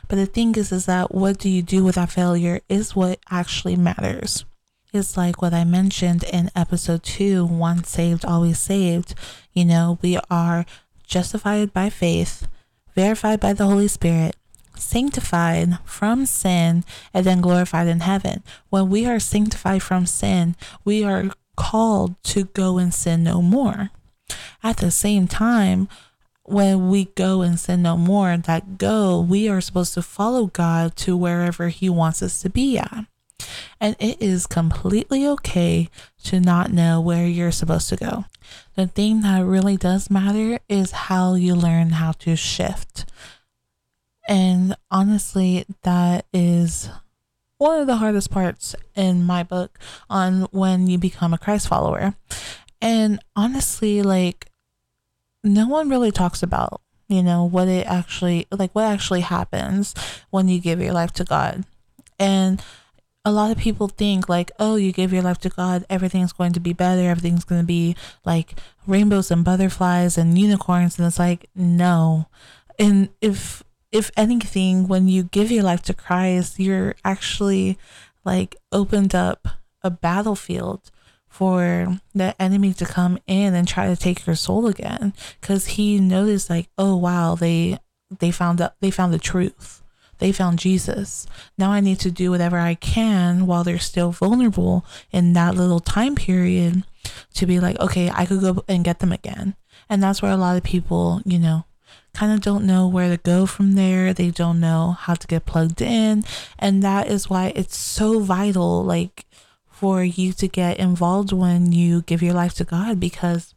But 0.07 0.17
the 0.17 0.25
thing 0.25 0.55
is, 0.55 0.71
is 0.71 0.85
that 0.85 1.15
what 1.15 1.39
do 1.39 1.49
you 1.49 1.61
do 1.61 1.83
with 1.83 1.95
that 1.95 2.11
failure 2.11 2.59
is 2.67 2.95
what 2.95 3.19
actually 3.31 3.77
matters. 3.77 4.45
It's 4.91 5.17
like 5.17 5.41
what 5.41 5.53
I 5.53 5.63
mentioned 5.63 6.23
in 6.23 6.51
episode 6.55 7.01
two 7.01 7.45
once 7.45 7.89
saved, 7.89 8.25
always 8.25 8.59
saved. 8.59 9.15
You 9.53 9.65
know, 9.65 9.97
we 10.01 10.19
are 10.29 10.65
justified 11.07 11.73
by 11.73 11.89
faith, 11.89 12.47
verified 12.93 13.39
by 13.39 13.53
the 13.53 13.65
Holy 13.65 13.87
Spirit, 13.87 14.35
sanctified 14.75 15.79
from 15.85 16.25
sin 16.25 16.83
and 17.13 17.25
then 17.25 17.41
glorified 17.41 17.87
in 17.87 18.01
heaven. 18.01 18.43
When 18.69 18.89
we 18.89 19.05
are 19.05 19.19
sanctified 19.19 19.83
from 19.83 20.05
sin, 20.05 20.55
we 20.83 21.03
are 21.03 21.31
called 21.55 22.21
to 22.23 22.45
go 22.45 22.77
and 22.77 22.93
sin 22.93 23.23
no 23.23 23.41
more. 23.41 23.91
At 24.63 24.77
the 24.77 24.91
same 24.91 25.27
time, 25.27 25.87
when 26.43 26.89
we 26.89 27.05
go 27.15 27.41
and 27.41 27.59
sin 27.59 27.81
no 27.81 27.97
more, 27.97 28.35
that 28.37 28.77
go, 28.77 29.19
we 29.19 29.47
are 29.47 29.61
supposed 29.61 29.93
to 29.93 30.01
follow 30.01 30.47
God 30.47 30.95
to 30.97 31.15
wherever 31.15 31.69
He 31.69 31.89
wants 31.89 32.21
us 32.21 32.41
to 32.41 32.49
be 32.49 32.77
at. 32.77 33.05
And 33.79 33.95
it 33.99 34.21
is 34.21 34.47
completely 34.47 35.27
okay 35.27 35.89
to 36.25 36.39
not 36.39 36.71
know 36.71 37.01
where 37.01 37.27
you're 37.27 37.51
supposed 37.51 37.89
to 37.89 37.97
go. 37.97 38.25
The 38.75 38.87
thing 38.87 39.21
that 39.21 39.45
really 39.45 39.77
does 39.77 40.09
matter 40.09 40.59
is 40.69 40.91
how 40.91 41.35
you 41.35 41.55
learn 41.55 41.91
how 41.91 42.13
to 42.13 42.35
shift 42.35 43.05
and 44.27 44.75
honestly, 44.89 45.65
that 45.83 46.25
is 46.33 46.89
one 47.57 47.79
of 47.79 47.87
the 47.87 47.97
hardest 47.97 48.31
parts 48.31 48.75
in 48.95 49.23
my 49.23 49.43
book 49.43 49.79
on 50.09 50.43
when 50.51 50.87
you 50.87 50.97
become 50.97 51.33
a 51.33 51.37
Christ 51.37 51.67
follower. 51.67 52.15
And 52.81 53.19
honestly, 53.35 54.01
like, 54.01 54.47
no 55.43 55.67
one 55.67 55.89
really 55.89 56.11
talks 56.11 56.43
about, 56.43 56.81
you 57.07 57.23
know, 57.23 57.45
what 57.45 57.67
it 57.67 57.87
actually, 57.87 58.47
like, 58.51 58.73
what 58.73 58.85
actually 58.85 59.21
happens 59.21 59.93
when 60.29 60.47
you 60.47 60.59
give 60.59 60.81
your 60.81 60.93
life 60.93 61.13
to 61.13 61.23
God. 61.23 61.65
And 62.19 62.61
a 63.25 63.31
lot 63.31 63.51
of 63.51 63.57
people 63.57 63.87
think 63.87 64.27
like, 64.27 64.51
oh, 64.59 64.75
you 64.75 64.91
give 64.91 65.13
your 65.13 65.21
life 65.21 65.37
to 65.39 65.49
God, 65.49 65.85
everything's 65.89 66.33
going 66.33 66.53
to 66.53 66.59
be 66.59 66.73
better, 66.73 67.09
everything's 67.09 67.45
going 67.45 67.61
to 67.61 67.67
be 67.67 67.95
like 68.25 68.55
rainbows 68.85 69.31
and 69.31 69.45
butterflies 69.45 70.17
and 70.17 70.37
unicorns, 70.37 70.97
and 70.97 71.07
it's 71.07 71.19
like, 71.19 71.49
no. 71.55 72.27
And 72.77 73.09
if 73.21 73.63
if 73.93 74.09
anything, 74.17 74.87
when 74.87 75.07
you 75.07 75.23
give 75.23 75.51
your 75.51 75.63
life 75.63 75.83
to 75.83 75.93
Christ, 75.93 76.59
you're 76.59 76.95
actually 77.05 77.77
like 78.25 78.55
opened 78.71 79.13
up 79.13 79.47
a 79.83 79.91
battlefield 79.91 80.89
for 81.27 81.99
the 82.13 82.35
enemy 82.41 82.73
to 82.73 82.85
come 82.85 83.19
in 83.27 83.53
and 83.53 83.67
try 83.67 83.87
to 83.87 83.95
take 83.95 84.25
your 84.25 84.35
soul 84.35 84.67
again. 84.67 85.13
Because 85.39 85.67
he 85.67 85.99
noticed 85.99 86.49
like 86.49 86.69
oh 86.77 86.97
wow 86.97 87.35
they 87.35 87.79
they 88.19 88.31
found 88.31 88.61
out 88.61 88.73
they 88.81 88.91
found 88.91 89.13
the 89.13 89.19
truth. 89.19 89.81
They 90.17 90.31
found 90.31 90.59
jesus. 90.59 91.27
Now 91.57 91.71
i 91.71 91.79
need 91.79 91.99
to 91.99 92.11
do 92.11 92.31
whatever 92.31 92.57
i 92.57 92.75
can 92.75 93.45
while 93.45 93.63
they're 93.63 93.79
still 93.79 94.11
vulnerable 94.11 94.85
in 95.11 95.33
that 95.33 95.55
little 95.55 95.79
time 95.79 96.15
period 96.15 96.83
to 97.33 97.45
be 97.45 97.59
like, 97.59 97.79
okay, 97.79 98.09
I 98.13 98.25
could 98.25 98.41
go 98.41 98.63
and 98.67 98.83
get 98.83 98.99
them 98.99 99.11
again. 99.11 99.55
And 99.89 100.01
that's 100.01 100.21
where 100.21 100.31
a 100.31 100.37
lot 100.37 100.55
of 100.55 100.63
people, 100.63 101.21
you 101.25 101.37
know, 101.37 101.65
kind 102.13 102.31
of 102.31 102.41
don't 102.41 102.65
know 102.65 102.87
where 102.87 103.09
to 103.09 103.17
go 103.17 103.45
from 103.45 103.73
there. 103.73 104.13
They 104.13 104.29
don't 104.29 104.59
know 104.59 104.91
how 104.91 105.15
to 105.15 105.27
get 105.27 105.45
plugged 105.45 105.81
in. 105.81 106.23
And 106.59 106.83
that 106.83 107.07
is 107.07 107.29
why 107.29 107.53
it's 107.55 107.77
so 107.77 108.19
vital, 108.19 108.83
like, 108.83 109.25
for 109.65 110.03
you 110.03 110.31
to 110.33 110.47
get 110.47 110.77
involved 110.77 111.31
when 111.31 111.71
you 111.71 112.03
give 112.03 112.21
your 112.21 112.33
life 112.33 112.53
to 112.55 112.63
God 112.63 112.99
because 112.99 113.53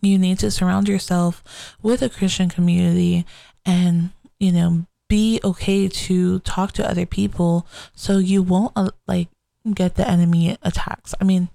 you 0.00 0.18
need 0.18 0.38
to 0.38 0.50
surround 0.50 0.88
yourself 0.88 1.76
with 1.82 2.02
a 2.02 2.08
Christian 2.08 2.48
community 2.48 3.26
and, 3.64 4.10
you 4.38 4.52
know, 4.52 4.86
be 5.08 5.40
okay 5.44 5.88
to 5.88 6.38
talk 6.40 6.72
to 6.72 6.88
other 6.88 7.04
people 7.04 7.66
so 7.94 8.18
you 8.18 8.42
won't, 8.42 8.72
uh, 8.76 8.90
like, 9.06 9.28
get 9.74 9.96
the 9.96 10.08
enemy 10.08 10.56
attacks. 10.62 11.14
I 11.20 11.24
mean, 11.24 11.48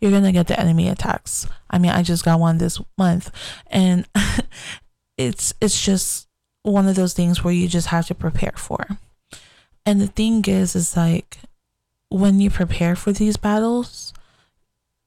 you're 0.00 0.20
to 0.20 0.32
get 0.32 0.48
the 0.48 0.58
enemy 0.58 0.88
attacks. 0.88 1.46
I 1.70 1.78
mean, 1.78 1.92
I 1.92 2.02
just 2.02 2.24
got 2.24 2.40
one 2.40 2.58
this 2.58 2.80
month 2.98 3.30
and 3.68 4.06
it's 5.26 5.54
it's 5.60 5.82
just 5.82 6.28
one 6.62 6.86
of 6.88 6.96
those 6.96 7.14
things 7.14 7.42
where 7.42 7.52
you 7.52 7.68
just 7.68 7.88
have 7.88 8.06
to 8.06 8.14
prepare 8.14 8.54
for. 8.56 8.86
And 9.84 10.00
the 10.00 10.06
thing 10.06 10.44
is 10.46 10.76
is 10.76 10.96
like 10.96 11.38
when 12.08 12.40
you 12.40 12.50
prepare 12.50 12.94
for 12.94 13.12
these 13.12 13.36
battles, 13.36 14.12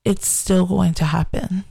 it's 0.04 0.28
still 0.28 0.66
going 0.66 0.94
to 0.96 1.06
happen. 1.06 1.66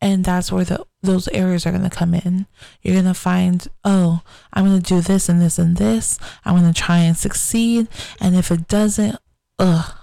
And 0.00 0.24
that's 0.24 0.52
where 0.52 0.64
the 0.64 0.84
those 1.02 1.28
errors 1.28 1.66
are 1.66 1.70
going 1.70 1.88
to 1.88 1.90
come 1.90 2.14
in. 2.14 2.46
You're 2.82 2.94
going 2.94 3.04
to 3.06 3.14
find, 3.14 3.66
oh, 3.84 4.22
I'm 4.52 4.66
going 4.66 4.80
to 4.80 4.94
do 4.94 5.00
this 5.00 5.28
and 5.28 5.40
this 5.40 5.58
and 5.58 5.76
this. 5.76 6.18
I'm 6.44 6.58
going 6.58 6.72
to 6.72 6.78
try 6.78 6.98
and 6.98 7.16
succeed. 7.16 7.88
And 8.20 8.34
if 8.34 8.50
it 8.50 8.68
doesn't, 8.68 9.18
ugh, 9.58 9.94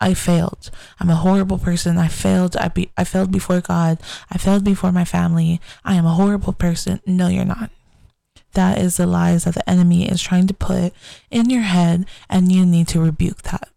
I 0.00 0.14
failed. 0.14 0.70
I'm 1.00 1.10
a 1.10 1.16
horrible 1.16 1.58
person. 1.58 1.98
I 1.98 2.08
failed. 2.08 2.56
I 2.56 2.68
be 2.68 2.90
I 2.96 3.04
failed 3.04 3.32
before 3.32 3.60
God. 3.60 3.98
I 4.30 4.38
failed 4.38 4.64
before 4.64 4.92
my 4.92 5.04
family. 5.04 5.60
I 5.84 5.94
am 5.94 6.06
a 6.06 6.14
horrible 6.14 6.52
person. 6.52 7.00
No, 7.04 7.28
you're 7.28 7.44
not. 7.44 7.70
That 8.52 8.78
is 8.78 8.96
the 8.96 9.06
lies 9.06 9.44
that 9.44 9.54
the 9.54 9.68
enemy 9.68 10.08
is 10.08 10.22
trying 10.22 10.46
to 10.46 10.54
put 10.54 10.92
in 11.30 11.50
your 11.50 11.62
head 11.62 12.06
and 12.28 12.50
you 12.50 12.64
need 12.64 12.88
to 12.88 13.00
rebuke 13.00 13.42
that. 13.42 13.68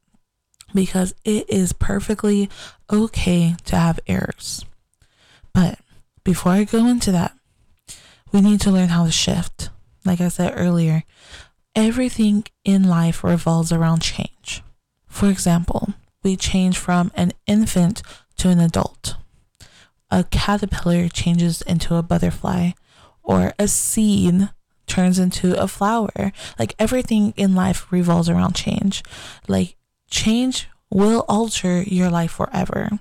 Because 0.74 1.14
it 1.26 1.50
is 1.50 1.74
perfectly 1.74 2.50
okay 2.92 3.56
to 3.66 3.76
have 3.76 4.00
errors. 4.08 4.64
But 5.54 5.80
before 6.24 6.54
I 6.54 6.64
go 6.64 6.88
into 6.88 7.12
that, 7.12 7.36
we 8.32 8.42
need 8.42 8.62
to 8.62 8.72
learn 8.72 8.90
how 8.90 9.06
to 9.06 9.12
shift. 9.12 9.70
Like 10.06 10.22
I 10.22 10.30
said 10.30 10.54
earlier, 10.56 11.04
everything 11.76 12.46
in 12.64 12.88
life 12.88 13.24
revolves 13.24 13.72
around 13.72 14.02
change. 14.02 14.64
For 15.08 15.30
example, 15.30 15.94
we 16.24 16.36
change 16.36 16.78
from 16.78 17.12
an 17.16 17.34
infant 17.48 18.02
to 18.38 18.50
an 18.50 18.60
adult. 18.60 19.16
A 20.10 20.24
caterpillar 20.26 21.08
changes 21.08 21.62
into 21.62 21.96
a 21.96 22.04
butterfly, 22.04 22.72
or 23.24 23.54
a 23.58 23.68
seed 23.68 24.50
turns 24.88 25.20
into 25.20 25.60
a 25.62 25.68
flower. 25.68 26.32
Like 26.60 26.76
everything 26.78 27.34
in 27.38 27.56
life 27.56 27.92
revolves 27.92 28.30
around 28.30 28.56
change. 28.56 29.04
Like 29.48 29.78
change 30.10 30.68
will 30.90 31.24
alter 31.30 31.82
your 31.84 32.10
life 32.10 32.32
forever. 32.32 33.00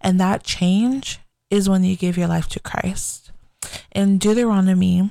And 0.00 0.20
that 0.20 0.44
change 0.44 1.18
is 1.50 1.68
when 1.68 1.84
you 1.84 1.96
give 1.96 2.16
your 2.16 2.28
life 2.28 2.48
to 2.50 2.60
Christ. 2.60 3.32
In 3.94 4.18
Deuteronomy 4.18 5.10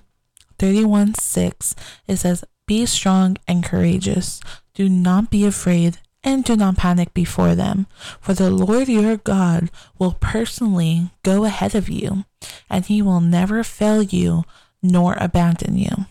31 0.58 1.16
6, 1.16 1.76
it 2.08 2.18
says, 2.18 2.46
Be 2.66 2.86
strong 2.86 3.38
and 3.48 3.64
courageous. 3.64 4.40
Do 4.74 4.88
not 4.88 5.30
be 5.30 5.46
afraid 5.46 6.00
and 6.24 6.44
do 6.44 6.56
not 6.56 6.78
panic 6.78 7.14
before 7.14 7.56
them, 7.56 7.88
for 8.20 8.34
the 8.34 8.52
Lord 8.52 8.88
your 8.88 9.18
God 9.18 9.70
will 9.98 10.18
personally 10.20 11.10
go 11.24 11.46
ahead 11.46 11.76
of 11.76 11.90
you, 11.90 12.26
and 12.70 12.86
he 12.86 13.02
will 13.02 13.22
never 13.22 13.64
fail 13.64 14.04
you 14.04 14.44
nor 14.84 15.16
abandon 15.20 15.78
you. 15.78 16.06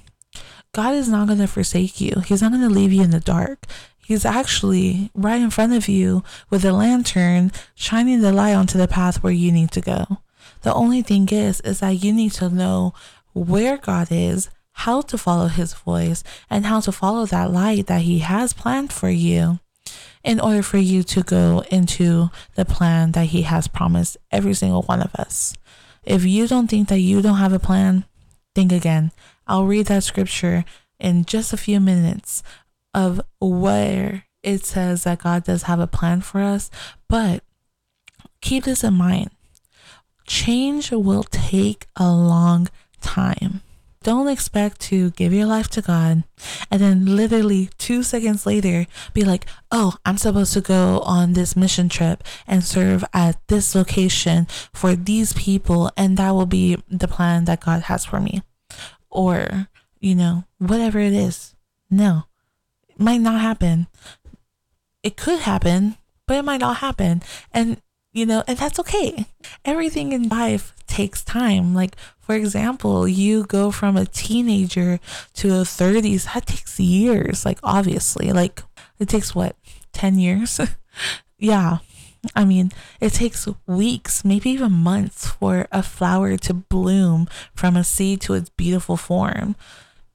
God 0.72 0.94
is 0.94 1.08
not 1.08 1.26
going 1.26 1.40
to 1.40 1.46
forsake 1.46 2.00
you. 2.00 2.20
He's 2.20 2.42
not 2.42 2.52
going 2.52 2.62
to 2.62 2.68
leave 2.68 2.92
you 2.92 3.02
in 3.02 3.10
the 3.10 3.20
dark. 3.20 3.66
He's 3.98 4.24
actually 4.24 5.10
right 5.14 5.40
in 5.40 5.50
front 5.50 5.72
of 5.72 5.88
you 5.88 6.22
with 6.48 6.64
a 6.64 6.72
lantern, 6.72 7.52
shining 7.74 8.20
the 8.20 8.32
light 8.32 8.54
onto 8.54 8.78
the 8.78 8.88
path 8.88 9.22
where 9.22 9.32
you 9.32 9.52
need 9.52 9.70
to 9.72 9.80
go. 9.80 10.18
The 10.62 10.74
only 10.74 11.02
thing 11.02 11.28
is, 11.30 11.60
is 11.62 11.80
that 11.80 12.04
you 12.04 12.12
need 12.12 12.32
to 12.32 12.48
know 12.48 12.94
where 13.32 13.76
God 13.76 14.08
is, 14.10 14.50
how 14.72 15.00
to 15.02 15.18
follow 15.18 15.46
his 15.46 15.74
voice, 15.74 16.22
and 16.48 16.66
how 16.66 16.80
to 16.80 16.92
follow 16.92 17.26
that 17.26 17.52
light 17.52 17.86
that 17.86 18.02
he 18.02 18.20
has 18.20 18.52
planned 18.52 18.92
for 18.92 19.10
you 19.10 19.60
in 20.22 20.40
order 20.40 20.62
for 20.62 20.78
you 20.78 21.02
to 21.02 21.22
go 21.22 21.64
into 21.70 22.30
the 22.54 22.64
plan 22.64 23.12
that 23.12 23.26
He 23.26 23.42
has 23.42 23.68
promised 23.68 24.16
every 24.30 24.54
single 24.54 24.82
one 24.82 25.00
of 25.00 25.14
us. 25.14 25.54
If 26.04 26.24
you 26.24 26.46
don't 26.46 26.68
think 26.68 26.88
that 26.88 27.00
you 27.00 27.22
don't 27.22 27.38
have 27.38 27.52
a 27.52 27.58
plan, 27.58 28.04
think 28.54 28.72
again. 28.72 29.12
I'll 29.46 29.66
read 29.66 29.86
that 29.86 30.04
scripture 30.04 30.64
in 30.98 31.24
just 31.24 31.52
a 31.52 31.56
few 31.56 31.80
minutes 31.80 32.42
of 32.94 33.20
where 33.40 34.24
it 34.42 34.64
says 34.64 35.04
that 35.04 35.22
God 35.22 35.44
does 35.44 35.64
have 35.64 35.80
a 35.80 35.86
plan 35.86 36.20
for 36.20 36.40
us, 36.40 36.70
but 37.08 37.42
keep 38.40 38.64
this 38.64 38.84
in 38.84 38.94
mind. 38.94 39.30
Change 40.26 40.92
will 40.92 41.24
take 41.24 41.86
a 41.96 42.10
long 42.10 42.68
time. 43.00 43.62
Don't 44.02 44.28
expect 44.28 44.80
to 44.88 45.10
give 45.10 45.34
your 45.34 45.44
life 45.44 45.68
to 45.70 45.82
God 45.82 46.24
and 46.70 46.80
then 46.80 47.04
literally 47.04 47.68
two 47.76 48.02
seconds 48.02 48.46
later 48.46 48.86
be 49.12 49.24
like, 49.24 49.44
oh, 49.70 49.96
I'm 50.06 50.16
supposed 50.16 50.54
to 50.54 50.62
go 50.62 51.00
on 51.00 51.34
this 51.34 51.54
mission 51.54 51.90
trip 51.90 52.24
and 52.46 52.64
serve 52.64 53.04
at 53.12 53.36
this 53.48 53.74
location 53.74 54.46
for 54.72 54.96
these 54.96 55.34
people, 55.34 55.90
and 55.98 56.16
that 56.16 56.30
will 56.30 56.46
be 56.46 56.78
the 56.88 57.08
plan 57.08 57.44
that 57.44 57.60
God 57.60 57.82
has 57.82 58.06
for 58.06 58.20
me. 58.20 58.42
Or, 59.10 59.68
you 59.98 60.14
know, 60.14 60.44
whatever 60.58 60.98
it 60.98 61.12
is. 61.12 61.54
No, 61.90 62.24
it 62.88 63.00
might 63.00 63.20
not 63.20 63.40
happen. 63.40 63.88
It 65.02 65.16
could 65.16 65.40
happen, 65.40 65.96
but 66.26 66.38
it 66.38 66.44
might 66.44 66.60
not 66.60 66.78
happen. 66.78 67.22
And 67.52 67.82
you 68.12 68.26
know, 68.26 68.42
and 68.46 68.58
that's 68.58 68.78
okay. 68.80 69.26
Everything 69.64 70.12
in 70.12 70.28
life 70.28 70.74
takes 70.86 71.22
time. 71.22 71.74
Like, 71.74 71.96
for 72.18 72.34
example, 72.34 73.06
you 73.06 73.44
go 73.44 73.70
from 73.70 73.96
a 73.96 74.06
teenager 74.06 74.98
to 75.34 75.48
a 75.48 75.62
30s, 75.62 76.32
that 76.34 76.46
takes 76.46 76.80
years. 76.80 77.44
Like, 77.44 77.58
obviously, 77.62 78.32
like, 78.32 78.62
it 78.98 79.08
takes 79.08 79.34
what, 79.34 79.56
10 79.92 80.18
years? 80.18 80.60
yeah. 81.38 81.78
I 82.36 82.44
mean, 82.44 82.70
it 83.00 83.14
takes 83.14 83.48
weeks, 83.66 84.24
maybe 84.24 84.50
even 84.50 84.72
months 84.72 85.26
for 85.26 85.66
a 85.72 85.82
flower 85.82 86.36
to 86.36 86.52
bloom 86.52 87.28
from 87.54 87.76
a 87.76 87.84
seed 87.84 88.20
to 88.22 88.34
its 88.34 88.50
beautiful 88.50 88.96
form. 88.96 89.56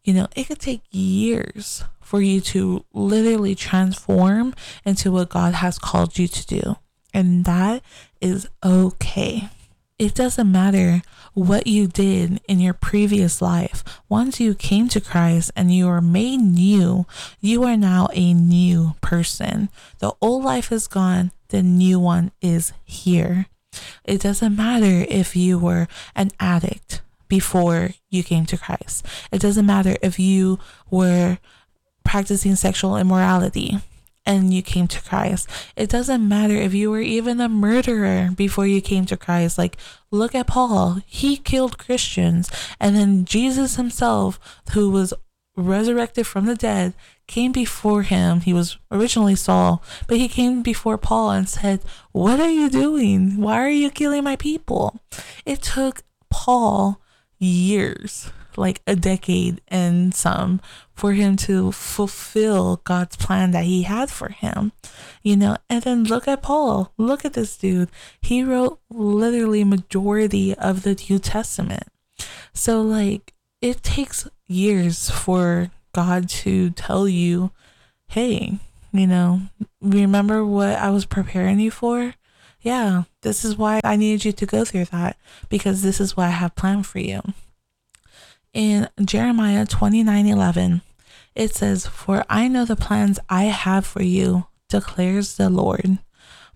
You 0.03 0.13
know, 0.13 0.27
it 0.35 0.43
could 0.45 0.59
take 0.59 0.81
years 0.91 1.83
for 2.01 2.21
you 2.21 2.39
to 2.41 2.85
literally 2.93 3.55
transform 3.55 4.53
into 4.85 5.11
what 5.11 5.29
God 5.29 5.55
has 5.55 5.79
called 5.79 6.19
you 6.19 6.27
to 6.27 6.45
do. 6.45 6.77
And 7.15 7.45
that 7.45 7.81
is 8.19 8.45
okay. 8.61 9.47
It 9.97 10.13
doesn't 10.13 10.51
matter 10.51 11.01
what 11.33 11.65
you 11.65 11.87
did 11.87 12.41
in 12.49 12.59
your 12.59 12.73
previous 12.73 13.41
life. 13.41 13.85
Once 14.09 14.41
you 14.41 14.53
came 14.53 14.89
to 14.89 14.99
Christ 14.99 15.49
and 15.55 15.73
you 15.73 15.87
are 15.87 16.01
made 16.01 16.41
new, 16.41 17.05
you 17.39 17.63
are 17.63 17.77
now 17.77 18.09
a 18.11 18.33
new 18.33 18.95
person. 18.99 19.69
The 19.99 20.11
old 20.21 20.43
life 20.43 20.73
is 20.73 20.87
gone, 20.87 21.31
the 21.47 21.63
new 21.63 22.01
one 22.01 22.33
is 22.41 22.73
here. 22.83 23.45
It 24.03 24.19
doesn't 24.19 24.57
matter 24.57 25.05
if 25.07 25.37
you 25.37 25.57
were 25.57 25.87
an 26.17 26.31
addict 26.37 27.01
before 27.29 27.91
you 28.09 28.23
came 28.23 28.45
to 28.47 28.57
Christ. 28.57 29.05
It 29.31 29.39
doesn't 29.39 29.65
matter 29.65 29.95
if 30.01 30.19
you 30.19 30.59
were 30.91 31.37
practicing 32.03 32.57
sexual 32.57 32.97
immorality 32.97 33.79
and 34.25 34.53
you 34.53 34.61
came 34.61 34.87
to 34.87 35.01
Christ. 35.01 35.49
It 35.75 35.89
doesn't 35.89 36.27
matter 36.27 36.55
if 36.55 36.73
you 36.73 36.89
were 36.89 37.01
even 37.01 37.39
a 37.39 37.49
murderer 37.49 38.31
before 38.35 38.65
you 38.65 38.81
came 38.81 39.05
to 39.05 39.17
Christ. 39.17 39.57
Like, 39.57 39.77
look 40.11 40.33
at 40.33 40.47
Paul. 40.47 41.01
He 41.05 41.37
killed 41.37 41.77
Christians. 41.77 42.49
And 42.79 42.95
then 42.95 43.25
Jesus 43.25 43.75
himself, 43.75 44.39
who 44.71 44.89
was 44.89 45.13
resurrected 45.55 46.27
from 46.27 46.45
the 46.45 46.55
dead, 46.55 46.93
came 47.27 47.51
before 47.51 48.03
him. 48.03 48.41
He 48.41 48.53
was 48.53 48.77
originally 48.91 49.35
Saul, 49.35 49.83
but 50.07 50.17
he 50.17 50.27
came 50.27 50.61
before 50.61 50.97
Paul 50.97 51.31
and 51.31 51.47
said, 51.47 51.81
What 52.11 52.39
are 52.39 52.49
you 52.49 52.69
doing? 52.69 53.37
Why 53.37 53.61
are 53.61 53.69
you 53.69 53.89
killing 53.89 54.23
my 54.23 54.35
people? 54.35 54.99
It 55.45 55.61
took 55.61 56.03
Paul 56.29 57.01
years 57.39 58.31
like 58.57 58.81
a 58.87 58.95
decade 58.95 59.61
and 59.67 60.13
some 60.13 60.61
for 60.93 61.13
him 61.13 61.35
to 61.35 61.71
fulfill 61.71 62.81
God's 62.83 63.15
plan 63.15 63.51
that 63.51 63.65
he 63.65 63.83
had 63.83 64.09
for 64.09 64.29
him. 64.29 64.71
You 65.21 65.37
know, 65.37 65.57
and 65.69 65.83
then 65.83 66.03
look 66.03 66.27
at 66.27 66.41
Paul. 66.41 66.93
Look 66.97 67.25
at 67.25 67.33
this 67.33 67.57
dude. 67.57 67.89
He 68.21 68.43
wrote 68.43 68.79
literally 68.89 69.63
majority 69.63 70.55
of 70.55 70.83
the 70.83 70.95
New 71.09 71.19
Testament. 71.19 71.87
So 72.53 72.81
like 72.81 73.33
it 73.61 73.83
takes 73.83 74.27
years 74.47 75.09
for 75.09 75.71
God 75.93 76.29
to 76.29 76.69
tell 76.71 77.07
you, 77.07 77.51
"Hey, 78.07 78.59
you 78.91 79.07
know, 79.07 79.41
remember 79.81 80.45
what 80.45 80.77
I 80.77 80.89
was 80.91 81.05
preparing 81.05 81.59
you 81.59 81.71
for?" 81.71 82.15
yeah, 82.65 83.03
this 83.21 83.45
is 83.45 83.55
why 83.55 83.79
I 83.83 83.95
needed 83.95 84.25
you 84.25 84.31
to 84.31 84.45
go 84.47 84.65
through 84.65 84.85
that 84.85 85.17
because 85.49 85.83
this 85.83 86.01
is 86.01 86.17
what 86.17 86.25
I 86.25 86.31
have 86.31 86.55
planned 86.55 86.87
for 86.87 86.97
you. 86.97 87.21
In 88.55 88.87
Jeremiah 89.03 89.65
29 89.65 90.27
11, 90.27 90.81
it 91.35 91.53
says, 91.53 91.85
For 91.87 92.23
I 92.29 92.47
know 92.47 92.63
the 92.63 92.77
plans 92.77 93.19
I 93.27 93.43
have 93.43 93.85
for 93.85 94.01
you, 94.01 94.47
declares 94.69 95.35
the 95.35 95.49
Lord. 95.49 95.97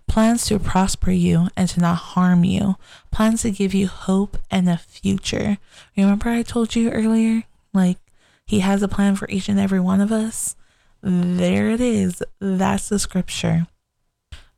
Plans 0.08 0.46
to 0.46 0.58
prosper 0.58 1.10
you 1.10 1.48
and 1.58 1.68
to 1.68 1.80
not 1.80 1.96
harm 1.96 2.42
you, 2.42 2.76
plans 3.10 3.42
to 3.42 3.50
give 3.50 3.74
you 3.74 3.86
hope 3.86 4.38
and 4.50 4.66
a 4.66 4.78
future. 4.78 5.58
Remember, 5.94 6.30
I 6.30 6.42
told 6.42 6.74
you 6.74 6.90
earlier, 6.90 7.42
like, 7.74 7.98
He 8.46 8.60
has 8.60 8.82
a 8.82 8.88
plan 8.88 9.14
for 9.14 9.28
each 9.28 9.50
and 9.50 9.60
every 9.60 9.78
one 9.78 10.00
of 10.00 10.10
us? 10.10 10.56
There 11.02 11.68
it 11.68 11.82
is. 11.82 12.22
That's 12.40 12.88
the 12.88 12.98
scripture. 12.98 13.66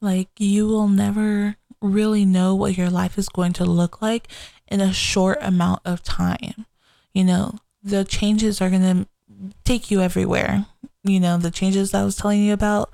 Like, 0.01 0.29
you 0.39 0.69
will 0.69 0.87
never 0.87 1.57
really 1.81 2.25
know 2.25 2.55
what 2.55 2.79
your 2.79 2.89
life 2.89 3.19
is 3.19 3.29
going 3.29 3.55
to 3.55 3.65
look 3.65 4.01
like 4.01 4.29
in 4.69 4.81
a 4.81 4.93
short 4.93 5.39
amount 5.41 5.81
of 5.85 6.05
time. 6.05 6.67
You 7.13 7.25
know, 7.25 7.59
the 7.83 8.05
changes 8.05 8.61
are 8.61 8.71
going 8.71 8.83
to 8.83 9.55
take 9.65 9.91
you 9.91 10.01
everywhere. 10.01 10.67
You 11.05 11.21
know, 11.21 11.37
the 11.37 11.51
changes 11.51 11.95
I 11.95 12.05
was 12.05 12.17
telling 12.17 12.43
you 12.43 12.53
about, 12.53 12.91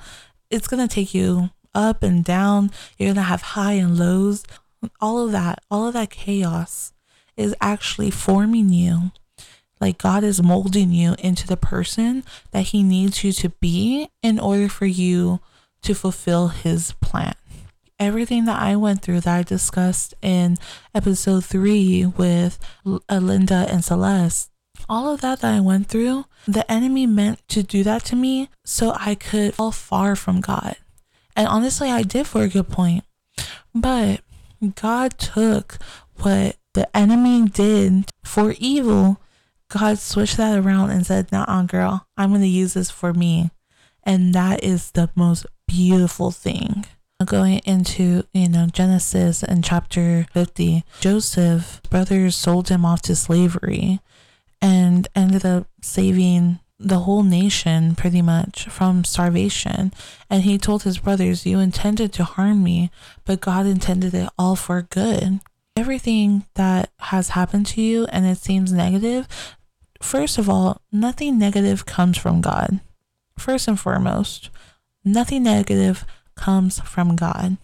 it's 0.51 0.69
going 0.69 0.87
to 0.87 0.93
take 0.93 1.15
you 1.15 1.51
up 1.75 2.03
and 2.03 2.25
down. 2.25 2.71
You're 2.97 3.09
going 3.09 3.17
to 3.17 3.23
have 3.23 3.43
high 3.43 3.75
and 3.75 3.99
lows. 3.99 4.45
All 5.01 5.25
of 5.25 5.33
that, 5.33 5.61
all 5.71 5.87
of 5.87 5.95
that 5.95 6.11
chaos 6.11 6.93
is 7.37 7.55
actually 7.61 8.11
forming 8.11 8.71
you. 8.71 9.13
Like 9.81 9.99
God 9.99 10.25
is 10.25 10.43
molding 10.43 10.91
you 10.91 11.15
into 11.19 11.47
the 11.47 11.57
person 11.57 12.25
that 12.51 12.69
He 12.69 12.83
needs 12.83 13.23
you 13.23 13.33
to 13.33 13.51
be 13.51 14.11
in 14.23 14.41
order 14.41 14.69
for 14.69 14.87
you 14.87 15.41
to 15.83 15.95
fulfill 15.95 16.49
his 16.49 16.93
plan. 17.01 17.35
Everything 17.99 18.45
that 18.45 18.61
I 18.61 18.77
went 18.77 19.03
through 19.03 19.21
that 19.21 19.37
I 19.39 19.43
discussed 19.43 20.15
in 20.23 20.57
episode 20.95 21.45
three 21.45 22.07
with 22.07 22.59
uh, 22.87 23.19
Linda 23.19 23.67
and 23.69 23.85
Celeste, 23.85 24.51
all 24.89 25.13
of 25.13 25.21
that 25.21 25.41
that 25.41 25.55
I 25.55 25.61
went 25.61 25.89
through, 25.89 26.27
the 26.47 26.71
enemy 26.71 27.07
meant 27.07 27.47
to 27.49 27.63
do 27.63 27.83
that 27.83 28.05
to 28.05 28.17
me 28.17 28.49
so 28.65 28.95
I 28.99 29.17
could 29.17 29.55
fall 29.55 29.73
far 29.73 30.15
from 30.15 30.41
God. 30.41 30.77
And 31.35 31.49
honestly, 31.49 31.91
I 31.91 32.03
did 32.03 32.27
for 32.27 32.43
a 32.43 32.49
good 32.49 32.69
point. 32.69 33.05
But 33.75 34.21
God 34.75 35.19
took 35.19 35.79
what 36.17 36.57
the 36.75 36.97
enemy 36.97 37.49
did 37.49 38.11
for 38.25 38.55
evil, 38.59 39.21
God 39.69 39.99
switched 39.99 40.37
that 40.37 40.59
around 40.59 40.91
and 40.91 41.05
said, 41.05 41.31
Nah, 41.31 41.63
girl, 41.65 42.07
I'm 42.17 42.31
going 42.31 42.41
to 42.41 42.47
use 42.47 42.75
this 42.75 42.91
for 42.91 43.13
me. 43.13 43.51
And 44.03 44.33
that 44.35 44.65
is 44.65 44.93
the 44.93 45.11
most 45.15 45.45
beautiful 45.67 46.31
thing. 46.31 46.87
Going 47.27 47.59
into, 47.67 48.23
you 48.33 48.49
know, 48.49 48.69
Genesis 48.69 49.43
and 49.43 49.65
chapter 49.65 50.29
50, 50.35 50.85
Joseph 51.01 51.83
brothers 51.91 52.37
sold 52.37 52.69
him 52.69 52.85
off 52.85 53.03
to 53.03 53.17
slavery 53.17 53.99
and 54.63 55.09
ended 55.17 55.45
up 55.45 55.67
saving 55.83 56.61
the 56.79 57.01
whole 57.01 57.25
nation 57.25 57.97
pretty 57.97 58.23
much 58.23 58.69
from 58.69 59.03
starvation. 59.03 59.93
And 60.31 60.45
he 60.45 60.59
told 60.59 60.85
his 60.85 60.99
brothers, 60.99 61.45
You 61.45 61.59
intended 61.59 62.13
to 62.13 62.25
harm 62.25 62.63
me, 62.63 62.93
but 63.25 63.41
God 63.41 63.67
intended 63.67 64.15
it 64.15 64.29
all 64.39 64.55
for 64.55 64.83
good. 64.83 65.41
Everything 65.75 66.45
that 66.55 66.93
has 67.01 67.31
happened 67.31 67.67
to 67.67 67.83
you 67.83 68.07
and 68.11 68.27
it 68.27 68.39
seems 68.39 68.73
negative, 68.73 69.27
first 70.01 70.39
of 70.39 70.49
all, 70.49 70.83
nothing 70.93 71.37
negative 71.37 71.85
comes 71.85 72.17
from 72.17 72.41
God. 72.41 72.79
First 73.37 73.67
and 73.67 73.79
foremost, 73.79 74.51
Nothing 75.05 75.45
negative 75.45 76.05
comes 76.39 76.81
from 76.81 77.17
God. 77.17 77.59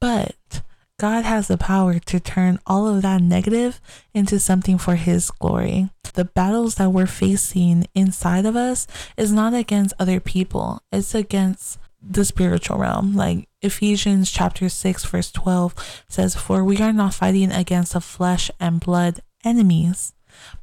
But 0.00 0.62
God 0.98 1.24
has 1.24 1.48
the 1.48 1.56
power 1.56 1.98
to 2.00 2.20
turn 2.20 2.58
all 2.66 2.88
of 2.88 3.02
that 3.02 3.22
negative 3.22 3.80
into 4.12 4.38
something 4.38 4.78
for 4.78 4.96
His 4.96 5.30
glory. 5.30 5.90
The 6.14 6.24
battles 6.24 6.74
that 6.74 6.90
we're 6.90 7.06
facing 7.06 7.86
inside 7.94 8.44
of 8.44 8.56
us 8.56 8.86
is 9.16 9.32
not 9.32 9.54
against 9.54 9.94
other 9.98 10.18
people, 10.18 10.82
it's 10.92 11.14
against 11.14 11.78
the 12.02 12.24
spiritual 12.24 12.78
realm. 12.78 13.14
Like 13.14 13.48
Ephesians 13.62 14.30
chapter 14.30 14.68
6, 14.68 15.04
verse 15.04 15.30
12 15.30 16.04
says, 16.08 16.34
For 16.34 16.64
we 16.64 16.78
are 16.78 16.92
not 16.92 17.14
fighting 17.14 17.52
against 17.52 17.92
the 17.92 18.00
flesh 18.00 18.50
and 18.58 18.80
blood 18.80 19.20
enemies, 19.44 20.14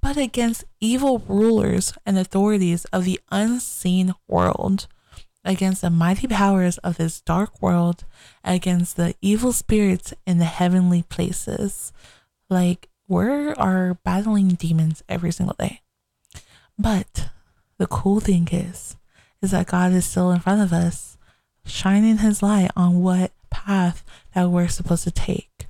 but 0.02 0.18
against 0.18 0.66
evil 0.82 1.20
rulers 1.20 1.94
and 2.06 2.18
authorities 2.18 2.86
of 2.86 3.06
the 3.06 3.20
unseen 3.32 4.14
world 4.28 4.88
against 5.46 5.82
the 5.82 5.90
mighty 5.90 6.28
powers 6.28 6.78
of 6.80 6.98
this 6.98 7.22
dark 7.22 7.62
world, 7.62 8.04
against 8.44 8.98
the 8.98 9.16
evil 9.22 9.54
spirits 9.54 10.14
in 10.26 10.40
the 10.40 10.46
heavenly 10.46 11.04
places. 11.04 11.94
Like, 12.50 12.90
we 13.08 13.26
are 13.54 13.94
battling 14.04 14.50
demons 14.50 15.04
every 15.08 15.32
single 15.32 15.56
day. 15.58 15.82
But 16.78 17.30
the 17.78 17.88
cool 17.88 18.20
thing 18.20 18.48
is, 18.52 18.98
is 19.42 19.52
that 19.52 19.68
God 19.68 19.94
is 19.94 20.06
still 20.06 20.32
in 20.32 20.40
front 20.40 20.62
of 20.62 20.74
us, 20.74 21.18
shining 21.66 22.18
his 22.18 22.42
light 22.42 22.72
on 22.76 23.02
what 23.02 23.32
path 23.50 24.04
that 24.34 24.50
we're 24.50 24.68
supposed 24.68 25.04
to 25.04 25.12
take. 25.12 25.68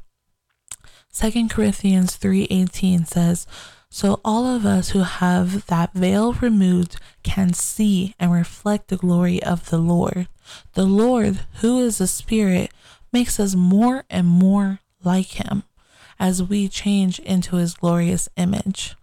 Second 1.10 1.50
Corinthians 1.50 2.18
3:18 2.18 3.08
says, 3.08 3.48
so 3.96 4.20
all 4.26 4.46
of 4.46 4.66
us 4.66 4.90
who 4.90 5.04
have 5.04 5.66
that 5.68 5.94
veil 5.94 6.34
removed 6.34 6.98
can 7.24 7.54
see 7.54 8.14
and 8.20 8.30
reflect 8.30 8.90
the 8.90 8.98
glory 8.98 9.42
of 9.42 9.70
the 9.70 9.78
Lord. 9.78 10.28
The 10.74 10.84
Lord, 10.84 11.40
who 11.62 11.80
is 11.80 12.00
the 12.00 12.08
Spirit, 12.08 12.72
makes 13.14 13.40
us 13.40 13.56
more 13.56 14.04
and 14.10 14.28
more 14.28 14.82
like 15.02 15.28
Him 15.28 15.64
as 16.20 16.44
we 16.44 16.68
change 16.68 17.20
into 17.20 17.56
His 17.56 17.74
glorious 17.74 18.28
image. 18.36 18.98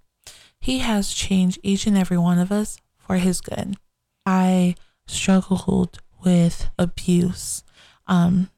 He 0.61 0.81
has 0.81 1.15
changed 1.15 1.59
each 1.63 1.87
and 1.87 1.97
every 1.97 2.19
one 2.19 2.39
of 2.39 2.53
us 2.53 2.77
for 2.99 3.17
His 3.17 3.41
good. 3.41 3.79
I 4.27 4.75
struggled 5.07 6.01
with 6.23 6.69
abuse, 6.79 7.65
um, 8.07 8.51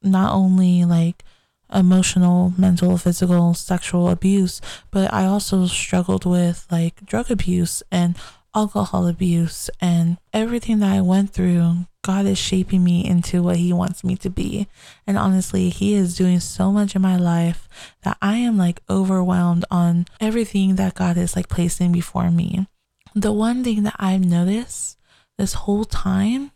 not 0.00 0.32
only 0.32 0.84
like 0.84 1.24
emotional, 1.72 2.52
mental, 2.56 2.96
physical, 2.98 3.54
sexual 3.54 4.08
abuse, 4.08 4.60
but 4.90 5.12
I 5.12 5.24
also 5.24 5.66
struggled 5.66 6.24
with 6.24 6.66
like 6.70 7.04
drug 7.04 7.30
abuse 7.30 7.82
and 7.90 8.16
alcohol 8.54 9.06
abuse 9.06 9.70
and 9.80 10.18
everything 10.32 10.80
that 10.80 10.92
I 10.92 11.00
went 11.00 11.30
through. 11.30 11.86
God 12.02 12.26
is 12.26 12.38
shaping 12.38 12.82
me 12.82 13.06
into 13.06 13.42
what 13.42 13.56
He 13.56 13.72
wants 13.72 14.02
me 14.02 14.16
to 14.16 14.30
be. 14.30 14.66
And 15.06 15.16
honestly, 15.16 15.68
He 15.68 15.94
is 15.94 16.16
doing 16.16 16.40
so 16.40 16.72
much 16.72 16.94
in 16.94 17.02
my 17.02 17.16
life 17.16 17.68
that 18.02 18.18
I 18.20 18.36
am 18.38 18.58
like 18.58 18.82
overwhelmed 18.90 19.64
on 19.70 20.06
everything 20.20 20.76
that 20.76 20.94
God 20.94 21.16
is 21.16 21.36
like 21.36 21.48
placing 21.48 21.92
before 21.92 22.30
me. 22.30 22.66
The 23.14 23.32
one 23.32 23.62
thing 23.62 23.84
that 23.84 23.96
I've 23.98 24.24
noticed 24.24 24.98
this 25.38 25.54
whole 25.54 25.84
time 25.84 26.50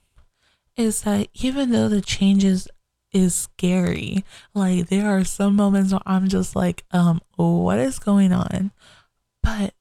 is 0.76 1.02
that 1.02 1.28
even 1.34 1.70
though 1.70 1.88
the 1.88 2.00
changes 2.00 2.68
is 3.16 3.34
scary. 3.34 4.24
Like 4.54 4.88
there 4.88 5.08
are 5.08 5.24
some 5.24 5.56
moments 5.56 5.92
where 5.92 6.02
I'm 6.06 6.28
just 6.28 6.54
like, 6.54 6.84
um, 6.92 7.20
what 7.36 7.78
is 7.78 7.98
going 7.98 8.32
on? 8.32 8.72
But 9.42 9.74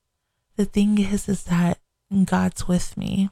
the 0.56 0.66
thing 0.66 0.98
is 1.00 1.28
is 1.28 1.44
that 1.44 1.80
God's 2.26 2.68
with 2.68 2.96
me. 2.96 3.30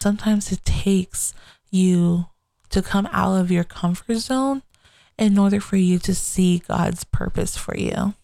Sometimes 0.00 0.50
it 0.50 0.64
takes 0.64 1.34
you 1.70 2.26
to 2.70 2.82
come 2.82 3.08
out 3.12 3.36
of 3.36 3.50
your 3.50 3.64
comfort 3.64 4.16
zone 4.16 4.62
in 5.16 5.38
order 5.38 5.60
for 5.60 5.76
you 5.76 5.98
to 6.00 6.14
see 6.14 6.62
God's 6.66 7.04
purpose 7.04 7.56
for 7.56 7.76
you. 7.76 8.14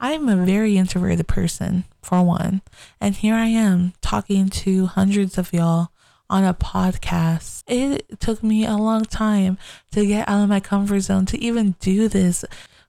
I'm 0.00 0.28
a 0.28 0.36
very 0.36 0.76
introverted 0.76 1.26
person, 1.26 1.84
for 2.02 2.22
one, 2.22 2.62
and 3.00 3.16
here 3.16 3.34
I 3.34 3.46
am 3.46 3.94
talking 4.00 4.48
to 4.48 4.86
hundreds 4.86 5.38
of 5.38 5.52
y'all 5.52 5.88
on 6.30 6.44
a 6.44 6.54
podcast. 6.54 7.62
It 7.66 8.20
took 8.20 8.42
me 8.42 8.66
a 8.66 8.76
long 8.76 9.04
time 9.04 9.58
to 9.92 10.06
get 10.06 10.28
out 10.28 10.42
of 10.42 10.48
my 10.48 10.60
comfort 10.60 11.00
zone 11.00 11.26
to 11.26 11.38
even 11.38 11.74
do 11.80 12.08
this. 12.08 12.44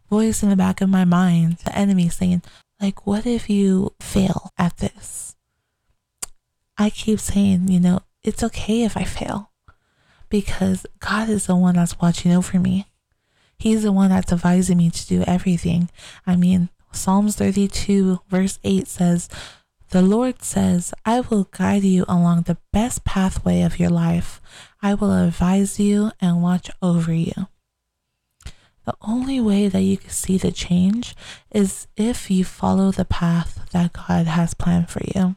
Voice 0.09 0.41
in 0.41 0.49
the 0.49 0.55
back 0.55 0.81
of 0.81 0.89
my 0.89 1.05
mind, 1.05 1.57
the 1.65 1.75
enemy 1.77 2.09
saying, 2.09 2.41
like, 2.81 3.05
what 3.05 3.25
if 3.25 3.49
you 3.49 3.93
fail 3.99 4.51
at 4.57 4.77
this? 4.77 5.35
I 6.77 6.89
keep 6.89 7.19
saying, 7.19 7.67
you 7.67 7.79
know, 7.79 8.01
it's 8.23 8.43
okay 8.43 8.83
if 8.83 8.95
I 8.97 9.03
fail 9.03 9.51
because 10.29 10.85
God 10.99 11.29
is 11.29 11.47
the 11.47 11.55
one 11.55 11.75
that's 11.75 11.99
watching 11.99 12.31
over 12.31 12.59
me. 12.59 12.87
He's 13.57 13.83
the 13.83 13.91
one 13.91 14.09
that's 14.09 14.31
advising 14.31 14.77
me 14.77 14.89
to 14.89 15.07
do 15.07 15.23
everything. 15.27 15.89
I 16.25 16.37
mean, 16.37 16.69
Psalms 16.91 17.35
32, 17.35 18.21
verse 18.29 18.59
8 18.63 18.87
says, 18.87 19.29
the 19.89 20.01
Lord 20.01 20.43
says, 20.43 20.93
I 21.05 21.21
will 21.21 21.45
guide 21.45 21.83
you 21.83 22.05
along 22.07 22.43
the 22.43 22.57
best 22.71 23.03
pathway 23.05 23.61
of 23.61 23.79
your 23.79 23.89
life. 23.89 24.39
I 24.81 24.93
will 24.93 25.11
advise 25.11 25.79
you 25.79 26.11
and 26.21 26.43
watch 26.43 26.69
over 26.81 27.11
you. 27.13 27.47
The 28.85 28.95
only 29.01 29.39
way 29.39 29.67
that 29.67 29.81
you 29.81 29.97
can 29.97 30.09
see 30.09 30.37
the 30.37 30.51
change 30.51 31.15
is 31.51 31.87
if 31.95 32.31
you 32.31 32.45
follow 32.45 32.91
the 32.91 33.05
path 33.05 33.67
that 33.71 33.93
God 33.93 34.27
has 34.27 34.53
planned 34.53 34.89
for 34.89 35.01
you. 35.15 35.35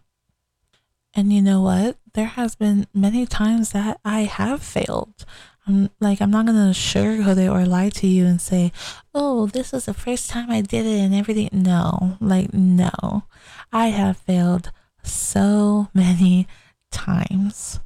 And 1.15 1.33
you 1.33 1.43
know 1.43 1.61
what? 1.61 1.99
There 2.15 2.27
has 2.27 2.55
been 2.55 2.87
many 2.95 3.27
times 3.27 3.73
that 3.73 4.01
I 4.05 4.21
have 4.23 4.63
failed. 4.63 5.27
I'm 5.67 5.91
like, 6.01 6.21
I'm 6.21 6.31
not 6.31 6.47
gonna 6.47 6.71
sugarcoat 6.71 7.39
it 7.39 7.49
or 7.49 7.65
lie 7.65 7.91
to 7.91 8.07
you 8.07 8.27
and 8.27 8.41
say, 8.41 8.73
oh, 9.15 9.47
this 9.47 9.73
was 9.73 9.85
the 9.85 9.95
first 9.95 10.29
time 10.29 10.51
I 10.51 10.61
did 10.61 10.87
it 10.87 10.99
and 10.99 11.15
everything. 11.15 11.51
No, 11.53 12.17
like, 12.21 12.53
no. 12.53 13.25
I 13.73 13.89
have 13.89 14.17
failed 14.17 14.73
so 15.05 15.89
many 15.95 16.49
times. 16.91 17.81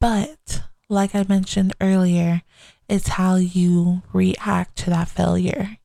But, 0.00 0.62
like 0.88 1.14
I 1.14 1.24
mentioned 1.28 1.74
earlier, 1.80 2.42
it's 2.88 3.08
how 3.08 3.36
you 3.36 4.02
react 4.12 4.76
to 4.76 4.90
that 4.90 5.08
failure 5.08 5.78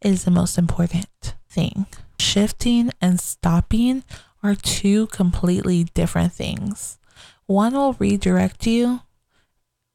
is 0.00 0.24
the 0.24 0.30
most 0.30 0.58
important 0.58 1.34
thing. 1.48 1.86
Shifting 2.18 2.90
and 3.00 3.20
stopping 3.20 4.04
are 4.42 4.54
two 4.54 5.06
completely 5.08 5.84
different 5.84 6.32
things. 6.32 6.98
One 7.46 7.74
will 7.74 7.92
redirect 7.94 8.66
you, 8.66 9.00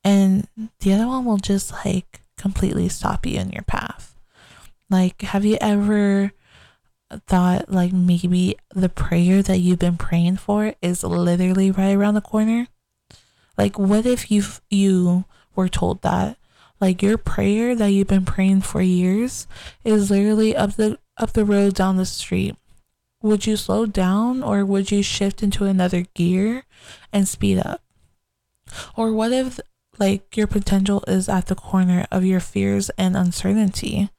and 0.04 0.48
the 0.80 0.94
other 0.94 1.08
one 1.08 1.26
will 1.26 1.38
just 1.38 1.74
like 1.86 2.22
completely 2.38 2.90
stop 2.90 3.26
you 3.26 3.40
in 3.40 3.52
your 3.52 3.64
path. 3.64 4.16
Like, 4.90 5.22
have 5.22 5.44
you 5.44 5.58
ever 5.60 6.32
thought 7.26 7.72
like 7.72 7.94
maybe 7.94 8.58
the 8.74 8.90
prayer 8.90 9.42
that 9.42 9.60
you've 9.60 9.80
been 9.80 9.98
praying 9.98 10.38
for 10.38 10.74
is 10.82 11.04
literally 11.04 11.72
right 11.72 11.96
around 11.96 12.14
the 12.14 12.22
corner? 12.22 12.68
Like, 13.58 13.78
what 13.78 14.06
if 14.06 14.32
you 14.32 14.44
you 14.70 15.26
were 15.56 15.70
told 15.70 16.02
that 16.04 16.38
like 16.80 17.02
your 17.02 17.18
prayer 17.18 17.76
that 17.76 17.88
you've 17.88 18.08
been 18.08 18.26
praying 18.26 18.62
for 18.62 18.82
years 18.82 19.48
is 19.84 20.12
literally 20.12 20.56
up 20.56 20.76
the 20.76 21.00
up 21.18 21.34
the 21.34 21.46
road 21.46 21.74
down 21.74 21.98
the 21.98 22.06
street? 22.06 22.56
Would 23.24 23.48
you 23.48 23.58
slow 23.58 23.86
down 23.88 24.44
or 24.44 24.64
would 24.64 24.92
you 24.92 25.02
shift 25.02 25.42
into 25.42 25.66
another 25.66 26.06
gear 26.14 26.64
and 27.12 27.28
speed 27.28 27.58
up? 27.58 27.82
Or 28.96 29.12
what 29.12 29.32
if 29.32 29.60
like 30.00 30.38
your 30.38 30.48
potential 30.48 31.04
is 31.08 31.30
at 31.30 31.48
the 31.48 31.56
corner 31.56 32.06
of 32.12 32.26
your 32.26 32.40
fears 32.40 32.90
and 32.98 33.16
uncertainty? 33.16 34.10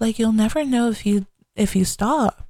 Like 0.00 0.18
you'll 0.18 0.32
never 0.32 0.64
know 0.64 0.88
if 0.90 1.06
you 1.06 1.26
if 1.54 1.76
you 1.76 1.84
stop. 1.84 2.48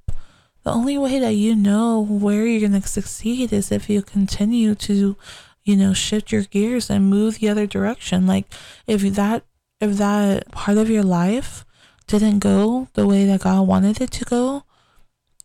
The 0.63 0.71
only 0.71 0.97
way 0.97 1.19
that 1.19 1.35
you 1.35 1.55
know 1.55 1.99
where 1.99 2.45
you're 2.45 2.67
going 2.67 2.81
to 2.81 2.87
succeed 2.87 3.51
is 3.51 3.71
if 3.71 3.89
you 3.89 4.01
continue 4.01 4.75
to, 4.75 5.17
you 5.63 5.75
know, 5.75 5.93
shift 5.93 6.31
your 6.31 6.43
gears 6.43 6.89
and 6.89 7.09
move 7.09 7.39
the 7.39 7.49
other 7.49 7.67
direction. 7.67 8.25
Like 8.25 8.45
if 8.87 9.01
that 9.01 9.43
if 9.81 9.97
that 9.97 10.49
part 10.51 10.77
of 10.77 10.89
your 10.89 11.03
life 11.03 11.65
didn't 12.07 12.39
go 12.39 12.87
the 12.93 13.05
way 13.05 13.25
that 13.25 13.41
God 13.41 13.67
wanted 13.67 13.99
it 13.99 14.11
to 14.11 14.25
go, 14.25 14.63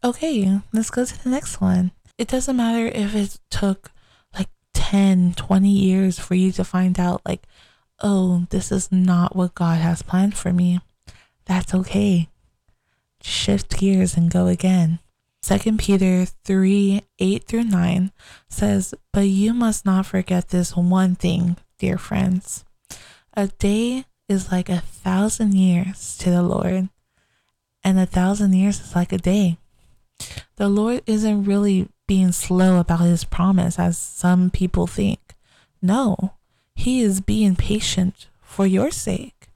okay, 0.05 0.61
let's 0.73 0.91
go 0.91 1.05
to 1.05 1.25
the 1.25 1.31
next 1.31 1.61
one. 1.61 1.91
It 2.17 2.29
doesn't 2.29 2.57
matter 2.57 2.87
if 2.87 3.15
it 3.15 3.39
took 3.51 3.91
10, 4.89 5.35
20 5.35 5.69
years 5.69 6.19
for 6.19 6.35
you 6.35 6.53
to 6.53 6.65
find 6.65 6.99
out 6.99 7.23
like, 7.27 7.43
oh, 8.01 8.47
this 8.51 8.73
is 8.73 8.91
not 8.91 9.37
what 9.37 9.55
God 9.55 9.79
has 9.79 10.03
planned 10.03 10.37
for 10.37 10.53
me. 10.53 10.81
That's 11.45 11.75
okay 11.75 12.29
shift 13.23 13.79
gears 13.79 14.17
and 14.17 14.31
go 14.31 14.47
again. 14.47 14.99
2 15.43 15.77
Peter 15.77 16.27
3 16.45 17.03
8 17.19 17.45
through 17.45 17.65
9 17.65 18.13
says, 18.49 18.95
But 19.13 19.29
you 19.29 19.55
must 19.55 19.85
not 19.85 20.07
forget 20.07 20.49
this 20.49 20.77
one 20.77 21.15
thing, 21.15 21.57
dear 21.79 21.99
friends. 21.99 22.65
A 23.35 23.49
day 23.49 24.05
is 24.29 24.51
like 24.51 24.69
a 24.69 24.81
thousand 24.81 25.55
years 25.55 26.19
to 26.19 26.31
the 26.31 26.43
Lord, 26.43 26.89
and 27.85 27.99
a 27.99 28.07
thousand 28.07 28.53
years 28.53 28.81
is 28.81 28.95
like 28.95 29.13
a 29.13 29.19
day. 29.19 29.59
The 30.57 30.69
Lord 30.69 31.03
isn't 31.07 31.45
really 31.45 31.89
being 32.09 32.33
slow 32.33 32.81
about 32.81 33.01
his 33.01 33.23
promise 33.23 33.79
as 33.79 33.97
some 33.97 34.51
people 34.51 34.89
think. 34.89 35.37
No, 35.81 36.33
he 36.75 37.03
is 37.03 37.21
being 37.21 37.55
patient 37.55 38.27
for 38.41 38.67
your 38.67 38.91
sake. 38.91 39.49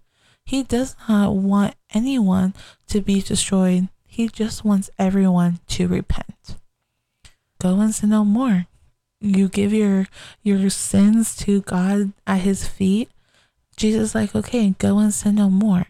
He 0.44 0.62
does 0.62 0.94
not 1.08 1.34
want 1.34 1.74
anyone 1.92 2.54
to 2.88 3.00
be 3.00 3.20
destroyed. 3.20 3.88
He 4.04 4.28
just 4.28 4.64
wants 4.64 4.90
everyone 4.98 5.58
to 5.68 5.88
repent. 5.88 6.56
Go 7.58 7.80
and 7.80 7.94
sin 7.94 8.10
no 8.10 8.24
more. 8.24 8.66
You 9.20 9.48
give 9.48 9.72
your 9.72 10.06
your 10.42 10.68
sins 10.68 11.34
to 11.36 11.62
God 11.62 12.12
at 12.26 12.40
his 12.40 12.66
feet. 12.66 13.08
Jesus 13.76 14.14
like, 14.14 14.34
okay, 14.34 14.74
go 14.78 14.98
and 14.98 15.14
sin 15.14 15.36
no 15.36 15.48
more. 15.48 15.86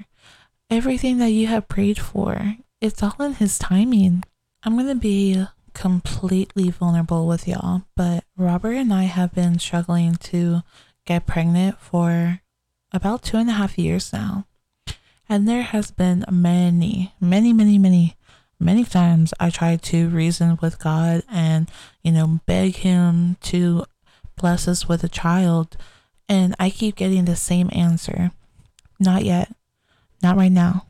Everything 0.71 1.19
that 1.19 1.31
you 1.31 1.49
have 1.49 1.69
prayed 1.69 1.99
for, 1.99 2.57
it's 2.81 3.03
all 3.03 3.17
in 3.21 3.35
his 3.35 3.59
timing. 3.59 4.23
I'm 4.63 4.77
gonna 4.77 4.95
be 4.95 5.45
completely 5.75 6.71
vulnerable 6.71 7.27
with 7.27 7.47
y'all, 7.49 7.83
but 7.97 8.25
Robert 8.37 8.73
and 8.73 8.93
I 8.93 9.05
have 9.05 9.35
been 9.35 9.59
struggling 9.59 10.17
to 10.17 10.63
get 11.05 11.27
pregnant 11.27 11.79
for 11.81 12.41
about 12.93 13.23
two 13.23 13.37
and 13.37 13.49
a 13.49 13.55
half 13.55 13.79
years 13.79 14.13
now. 14.13 14.47
And 15.29 15.49
there 15.49 15.63
has 15.63 15.91
been 15.91 16.25
many, 16.31 17.15
many, 17.21 17.53
many, 17.53 17.79
many, 17.79 18.17
many 18.61 18.85
times 18.85 19.33
I 19.41 19.51
tried 19.51 19.83
to 19.85 20.09
reason 20.09 20.59
with 20.61 20.79
God 20.79 21.23
and, 21.31 21.71
you 22.03 22.13
know, 22.13 22.41
beg 22.47 22.77
Him 22.77 23.37
to 23.43 23.85
bless 24.37 24.69
us 24.69 24.89
with 24.89 25.03
a 25.05 25.09
child. 25.09 25.77
And 26.29 26.55
I 26.59 26.71
keep 26.71 26.97
getting 26.97 27.25
the 27.25 27.37
same 27.37 27.71
answer 27.73 28.31
not 29.01 29.25
yet, 29.25 29.53
not 30.23 30.37
right 30.37 30.53
now, 30.53 30.87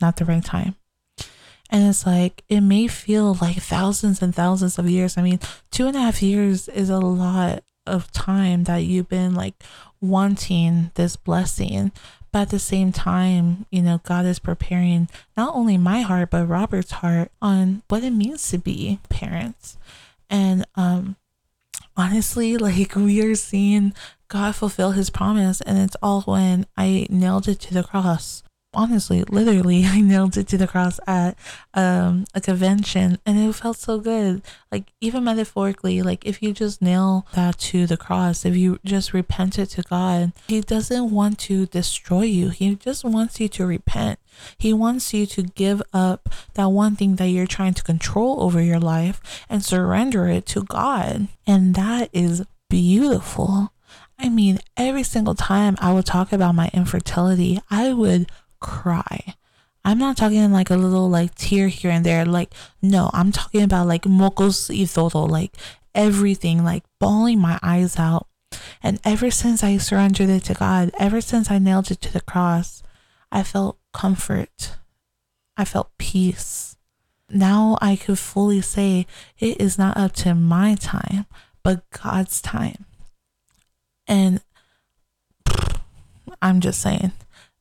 not 0.00 0.16
the 0.16 0.24
right 0.24 0.44
time. 0.44 0.76
And 1.72 1.88
it's 1.88 2.04
like, 2.04 2.44
it 2.50 2.60
may 2.60 2.86
feel 2.86 3.32
like 3.40 3.56
thousands 3.56 4.20
and 4.20 4.34
thousands 4.34 4.78
of 4.78 4.90
years. 4.90 5.16
I 5.16 5.22
mean, 5.22 5.40
two 5.70 5.86
and 5.86 5.96
a 5.96 6.00
half 6.00 6.22
years 6.22 6.68
is 6.68 6.90
a 6.90 6.98
lot 6.98 7.64
of 7.86 8.12
time 8.12 8.64
that 8.64 8.84
you've 8.84 9.08
been 9.08 9.34
like 9.34 9.54
wanting 9.98 10.90
this 10.96 11.16
blessing. 11.16 11.90
But 12.30 12.42
at 12.42 12.50
the 12.50 12.58
same 12.58 12.92
time, 12.92 13.64
you 13.70 13.80
know, 13.80 14.02
God 14.04 14.26
is 14.26 14.38
preparing 14.38 15.08
not 15.34 15.54
only 15.54 15.78
my 15.78 16.02
heart, 16.02 16.28
but 16.30 16.46
Robert's 16.46 16.90
heart 16.90 17.32
on 17.40 17.82
what 17.88 18.04
it 18.04 18.10
means 18.10 18.46
to 18.50 18.58
be 18.58 19.00
parents. 19.08 19.78
And 20.28 20.66
um, 20.74 21.16
honestly, 21.96 22.56
like 22.58 22.94
we 22.94 23.22
are 23.22 23.34
seeing 23.34 23.94
God 24.28 24.54
fulfill 24.54 24.90
his 24.92 25.08
promise, 25.08 25.62
and 25.62 25.78
it's 25.78 25.96
all 26.02 26.20
when 26.22 26.66
I 26.76 27.06
nailed 27.08 27.48
it 27.48 27.60
to 27.60 27.74
the 27.74 27.82
cross 27.82 28.42
honestly, 28.74 29.24
literally, 29.24 29.84
I 29.86 30.00
nailed 30.00 30.36
it 30.36 30.48
to 30.48 30.58
the 30.58 30.66
cross 30.66 30.98
at 31.06 31.36
um, 31.74 32.24
a 32.34 32.40
convention 32.40 33.18
and 33.24 33.38
it 33.38 33.52
felt 33.54 33.76
so 33.76 33.98
good. 33.98 34.42
Like, 34.70 34.92
even 35.00 35.24
metaphorically, 35.24 36.02
like 36.02 36.26
if 36.26 36.42
you 36.42 36.52
just 36.52 36.80
nail 36.82 37.26
that 37.34 37.58
to 37.58 37.86
the 37.86 37.96
cross, 37.96 38.44
if 38.44 38.56
you 38.56 38.78
just 38.84 39.12
repent 39.12 39.58
it 39.58 39.66
to 39.70 39.82
God, 39.82 40.32
He 40.48 40.60
doesn't 40.60 41.10
want 41.10 41.38
to 41.40 41.66
destroy 41.66 42.22
you. 42.22 42.48
He 42.50 42.74
just 42.74 43.04
wants 43.04 43.40
you 43.40 43.48
to 43.48 43.66
repent. 43.66 44.18
He 44.58 44.72
wants 44.72 45.12
you 45.12 45.26
to 45.26 45.42
give 45.42 45.82
up 45.92 46.28
that 46.54 46.68
one 46.68 46.96
thing 46.96 47.16
that 47.16 47.28
you're 47.28 47.46
trying 47.46 47.74
to 47.74 47.82
control 47.82 48.42
over 48.42 48.60
your 48.60 48.80
life 48.80 49.44
and 49.48 49.64
surrender 49.64 50.26
it 50.28 50.46
to 50.46 50.62
God. 50.62 51.28
And 51.46 51.74
that 51.74 52.08
is 52.12 52.44
beautiful. 52.70 53.72
I 54.18 54.28
mean, 54.28 54.60
every 54.76 55.02
single 55.02 55.34
time 55.34 55.76
I 55.80 55.92
would 55.92 56.06
talk 56.06 56.32
about 56.32 56.54
my 56.54 56.70
infertility, 56.72 57.60
I 57.70 57.92
would 57.92 58.30
cry. 58.62 59.34
I'm 59.84 59.98
not 59.98 60.16
talking 60.16 60.52
like 60.52 60.70
a 60.70 60.76
little 60.76 61.10
like 61.10 61.34
tear 61.34 61.68
here 61.68 61.90
and 61.90 62.06
there. 62.06 62.24
Like, 62.24 62.54
no, 62.80 63.10
I'm 63.12 63.32
talking 63.32 63.62
about 63.62 63.88
like 63.88 64.04
mocos 64.04 64.70
y 64.70 65.26
like 65.26 65.56
everything, 65.94 66.64
like 66.64 66.84
bawling 66.98 67.40
my 67.40 67.58
eyes 67.62 67.98
out. 67.98 68.28
And 68.82 69.00
ever 69.04 69.30
since 69.30 69.62
I 69.64 69.76
surrendered 69.78 70.30
it 70.30 70.44
to 70.44 70.54
God, 70.54 70.92
ever 70.98 71.20
since 71.20 71.50
I 71.50 71.58
nailed 71.58 71.90
it 71.90 72.00
to 72.02 72.12
the 72.12 72.20
cross, 72.20 72.82
I 73.30 73.42
felt 73.42 73.78
comfort. 73.92 74.76
I 75.56 75.64
felt 75.64 75.90
peace. 75.98 76.76
Now 77.28 77.78
I 77.80 77.96
could 77.96 78.18
fully 78.18 78.60
say 78.60 79.06
it 79.38 79.60
is 79.60 79.78
not 79.78 79.96
up 79.96 80.12
to 80.22 80.34
my 80.34 80.76
time, 80.76 81.26
but 81.62 81.82
God's 81.90 82.40
time. 82.40 82.84
And 84.06 84.40
I'm 86.40 86.60
just 86.60 86.80
saying, 86.80 87.12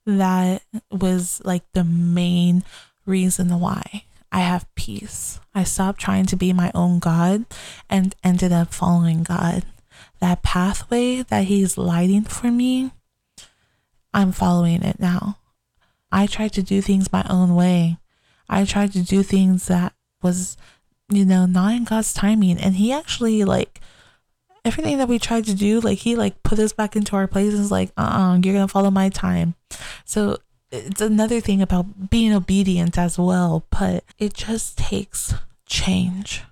that 0.06 0.64
was 0.92 1.42
like 1.44 1.64
the 1.74 1.84
main 1.84 2.64
reason 3.06 3.60
why 3.60 4.04
I 4.32 4.40
have 4.40 4.74
peace. 4.76 5.40
I 5.54 5.64
stopped 5.64 6.00
trying 6.00 6.26
to 6.28 6.38
be 6.38 6.54
my 6.54 6.72
own 6.74 7.00
God 7.00 7.46
and 7.90 8.16
ended 8.24 8.52
up 8.52 8.74
following 8.74 9.24
God. 9.24 9.66
That 10.20 10.44
pathway 10.44 11.24
that 11.24 11.46
He's 11.46 11.78
lighting 11.78 12.24
for 12.24 12.50
me, 12.50 12.92
I'm 14.14 14.32
following 14.32 14.84
it 14.84 15.00
now. 15.00 15.38
I 16.12 16.28
tried 16.28 16.54
to 16.54 16.64
do 16.64 16.82
things 16.82 17.12
my 17.12 17.26
own 17.30 17.56
way. 17.56 17.98
I 18.50 18.66
tried 18.66 18.94
to 18.94 19.02
do 19.02 19.24
things 19.24 19.68
that 19.68 19.94
was, 20.22 20.58
you 21.10 21.26
know, 21.26 21.46
not 21.46 21.74
in 21.74 21.84
God's 21.84 22.14
timing. 22.14 22.58
And 22.58 22.76
He 22.76 22.92
actually, 22.94 23.44
like, 23.44 23.82
everything 24.64 24.98
that 24.98 25.08
we 25.08 25.20
tried 25.20 25.46
to 25.46 25.54
do, 25.56 25.80
like 25.80 26.00
he 26.00 26.16
like 26.16 26.42
put 26.44 26.60
us 26.60 26.74
back 26.74 26.96
into 26.96 27.16
our 27.16 27.28
places, 27.28 27.72
like, 27.72 27.92
uh 27.98 28.02
uh-uh, 28.02 28.40
you're 28.44 28.54
gonna 28.54 28.68
follow 28.68 28.92
my 28.92 29.10
time. 29.10 29.56
So 30.06 30.38
it's 30.72 31.02
another 31.02 31.42
thing 31.42 31.62
about 31.62 32.10
being 32.10 32.34
obedient 32.34 32.98
as 32.98 33.20
well, 33.20 33.66
but 33.70 34.04
it 34.18 34.34
just 34.34 34.78
takes 34.78 35.34
change. 35.66 36.44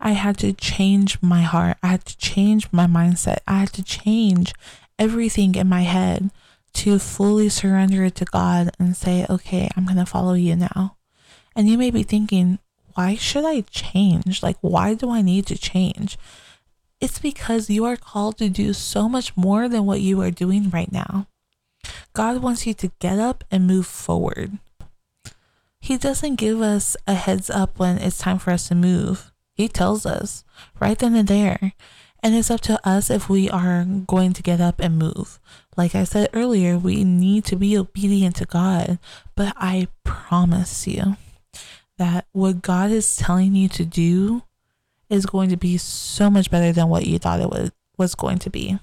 I 0.00 0.12
had 0.12 0.36
to 0.38 0.52
change 0.52 1.22
my 1.22 1.42
heart. 1.42 1.76
I 1.82 1.88
had 1.88 2.04
to 2.06 2.18
change 2.18 2.68
my 2.72 2.86
mindset. 2.86 3.38
I 3.46 3.60
had 3.60 3.72
to 3.74 3.84
change 3.84 4.52
everything 4.98 5.54
in 5.54 5.68
my 5.68 5.82
head 5.82 6.30
to 6.74 6.98
fully 6.98 7.48
surrender 7.48 8.04
it 8.04 8.16
to 8.16 8.24
God 8.24 8.70
and 8.78 8.96
say, 8.96 9.26
okay, 9.30 9.68
I'm 9.76 9.84
going 9.84 9.98
to 9.98 10.06
follow 10.06 10.34
you 10.34 10.56
now. 10.56 10.96
And 11.54 11.68
you 11.68 11.78
may 11.78 11.90
be 11.90 12.02
thinking, 12.02 12.58
why 12.94 13.14
should 13.14 13.44
I 13.44 13.60
change? 13.70 14.42
Like, 14.42 14.56
why 14.60 14.94
do 14.94 15.10
I 15.10 15.22
need 15.22 15.46
to 15.46 15.58
change? 15.58 16.18
It's 17.02 17.18
because 17.18 17.68
you 17.68 17.84
are 17.84 17.96
called 17.96 18.38
to 18.38 18.48
do 18.48 18.72
so 18.72 19.08
much 19.08 19.36
more 19.36 19.68
than 19.68 19.86
what 19.86 20.00
you 20.00 20.20
are 20.20 20.30
doing 20.30 20.70
right 20.70 20.92
now. 20.92 21.26
God 22.12 22.40
wants 22.40 22.64
you 22.64 22.74
to 22.74 22.92
get 23.00 23.18
up 23.18 23.42
and 23.50 23.66
move 23.66 23.88
forward. 23.88 24.58
He 25.80 25.96
doesn't 25.96 26.36
give 26.36 26.62
us 26.62 26.96
a 27.08 27.14
heads 27.14 27.50
up 27.50 27.76
when 27.76 27.98
it's 27.98 28.18
time 28.18 28.38
for 28.38 28.52
us 28.52 28.68
to 28.68 28.76
move. 28.76 29.32
He 29.52 29.66
tells 29.66 30.06
us 30.06 30.44
right 30.78 30.96
then 30.96 31.16
and 31.16 31.26
there. 31.26 31.72
And 32.22 32.36
it's 32.36 32.52
up 32.52 32.60
to 32.60 32.78
us 32.88 33.10
if 33.10 33.28
we 33.28 33.50
are 33.50 33.84
going 33.84 34.32
to 34.34 34.42
get 34.42 34.60
up 34.60 34.78
and 34.78 34.96
move. 34.96 35.40
Like 35.76 35.96
I 35.96 36.04
said 36.04 36.30
earlier, 36.32 36.78
we 36.78 37.02
need 37.02 37.44
to 37.46 37.56
be 37.56 37.76
obedient 37.76 38.36
to 38.36 38.44
God. 38.44 39.00
But 39.34 39.54
I 39.56 39.88
promise 40.04 40.86
you 40.86 41.16
that 41.98 42.26
what 42.30 42.62
God 42.62 42.92
is 42.92 43.16
telling 43.16 43.56
you 43.56 43.68
to 43.70 43.84
do 43.84 44.44
is 45.12 45.26
going 45.26 45.50
to 45.50 45.56
be 45.56 45.76
so 45.76 46.30
much 46.30 46.50
better 46.50 46.72
than 46.72 46.88
what 46.88 47.06
you 47.06 47.18
thought 47.18 47.40
it 47.40 47.50
was, 47.50 47.70
was 47.98 48.14
going 48.14 48.38
to 48.38 48.50
be. 48.50 48.78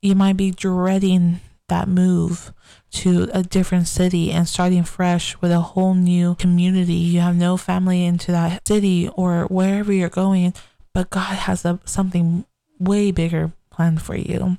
You 0.00 0.14
might 0.14 0.36
be 0.36 0.50
dreading 0.50 1.40
that 1.68 1.86
move 1.86 2.52
to 2.90 3.28
a 3.32 3.42
different 3.42 3.86
city 3.86 4.32
and 4.32 4.48
starting 4.48 4.82
fresh 4.82 5.40
with 5.40 5.52
a 5.52 5.60
whole 5.60 5.94
new 5.94 6.34
community. 6.34 6.94
You 6.94 7.20
have 7.20 7.36
no 7.36 7.56
family 7.56 8.04
into 8.04 8.32
that 8.32 8.66
city 8.66 9.08
or 9.14 9.44
wherever 9.44 9.92
you're 9.92 10.08
going, 10.08 10.54
but 10.92 11.10
God 11.10 11.36
has 11.36 11.64
a, 11.64 11.78
something 11.84 12.44
way 12.78 13.12
bigger 13.12 13.52
planned 13.70 14.02
for 14.02 14.16
you. 14.16 14.58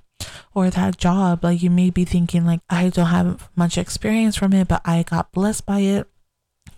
Or 0.54 0.70
that 0.70 0.98
job, 0.98 1.44
like 1.44 1.64
you 1.64 1.70
may 1.70 1.90
be 1.90 2.06
thinking, 2.06 2.46
like, 2.46 2.62
I 2.70 2.90
don't 2.90 3.08
have 3.08 3.50
much 3.56 3.78
experience 3.78 4.36
from 4.36 4.54
it, 4.54 4.68
but 4.68 4.82
I 4.86 5.04
got 5.04 5.32
blessed 5.32 5.66
by 5.66 5.80
it. 5.80 6.08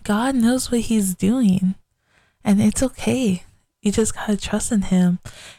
God 0.02 0.34
knows 0.34 0.70
what 0.70 0.82
He's 0.82 1.14
doing, 1.14 1.74
and 2.42 2.60
it's 2.60 2.82
okay. 2.82 3.42
You 3.84 3.92
just 3.92 4.14
gotta 4.14 4.38
trust 4.38 4.72
in 4.72 4.82
Him. 4.82 5.18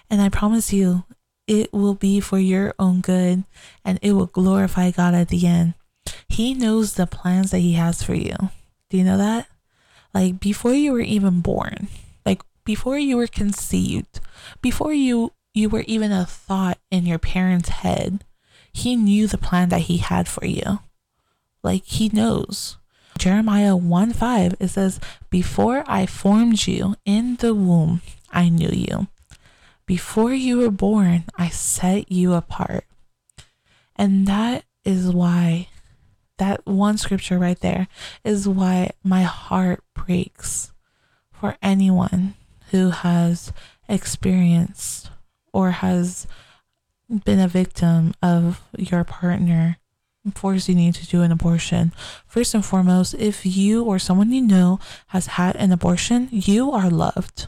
And 0.09 0.19
I 0.19 0.29
promise 0.29 0.73
you, 0.73 1.03
it 1.47 1.71
will 1.71 1.93
be 1.93 2.19
for 2.19 2.39
your 2.39 2.73
own 2.79 3.01
good 3.01 3.43
and 3.85 3.99
it 4.01 4.13
will 4.13 4.25
glorify 4.25 4.89
God 4.89 5.13
at 5.13 5.29
the 5.29 5.45
end. 5.45 5.75
He 6.27 6.55
knows 6.55 6.95
the 6.95 7.05
plans 7.05 7.51
that 7.51 7.59
He 7.59 7.73
has 7.73 8.01
for 8.01 8.15
you. 8.15 8.35
Do 8.89 8.97
you 8.97 9.03
know 9.03 9.19
that? 9.19 9.47
Like 10.11 10.39
before 10.39 10.73
you 10.73 10.91
were 10.91 11.01
even 11.01 11.41
born, 11.41 11.87
like 12.25 12.41
before 12.65 12.97
you 12.97 13.15
were 13.15 13.27
conceived, 13.27 14.19
before 14.59 14.93
you 14.93 15.31
you 15.53 15.69
were 15.69 15.85
even 15.87 16.11
a 16.11 16.25
thought 16.25 16.79
in 16.89 17.05
your 17.05 17.19
parents' 17.19 17.69
head, 17.69 18.25
He 18.73 18.95
knew 18.95 19.27
the 19.27 19.37
plan 19.37 19.69
that 19.69 19.81
He 19.81 19.97
had 19.97 20.27
for 20.27 20.47
you. 20.47 20.79
Like 21.61 21.85
He 21.85 22.09
knows. 22.09 22.77
Jeremiah 23.17 23.75
1 23.75 24.13
5, 24.13 24.55
it 24.59 24.67
says, 24.67 24.99
Before 25.29 25.83
I 25.87 26.05
formed 26.05 26.67
you 26.67 26.95
in 27.05 27.37
the 27.37 27.53
womb, 27.53 28.01
I 28.31 28.49
knew 28.49 28.69
you. 28.69 29.07
Before 29.85 30.33
you 30.33 30.57
were 30.57 30.71
born, 30.71 31.25
I 31.37 31.49
set 31.49 32.11
you 32.11 32.33
apart. 32.33 32.85
And 33.95 34.27
that 34.27 34.65
is 34.83 35.11
why, 35.11 35.69
that 36.37 36.65
one 36.65 36.97
scripture 36.97 37.37
right 37.39 37.59
there 37.59 37.87
is 38.23 38.47
why 38.47 38.91
my 39.03 39.23
heart 39.23 39.83
breaks 39.93 40.73
for 41.31 41.55
anyone 41.61 42.33
who 42.71 42.89
has 42.89 43.53
experienced 43.87 45.09
or 45.53 45.71
has 45.71 46.27
been 47.23 47.39
a 47.39 47.47
victim 47.47 48.13
of 48.21 48.61
your 48.77 49.03
partner 49.03 49.77
forcing 50.33 50.77
you 50.77 50.85
need 50.85 50.95
to 50.95 51.07
do 51.07 51.21
an 51.21 51.31
abortion. 51.31 51.91
First 52.25 52.53
and 52.53 52.65
foremost, 52.65 53.13
if 53.15 53.45
you 53.45 53.83
or 53.83 53.99
someone 53.99 54.31
you 54.31 54.41
know 54.41 54.79
has 55.07 55.27
had 55.27 55.55
an 55.57 55.71
abortion, 55.71 56.29
you 56.31 56.71
are 56.71 56.89
loved. 56.89 57.47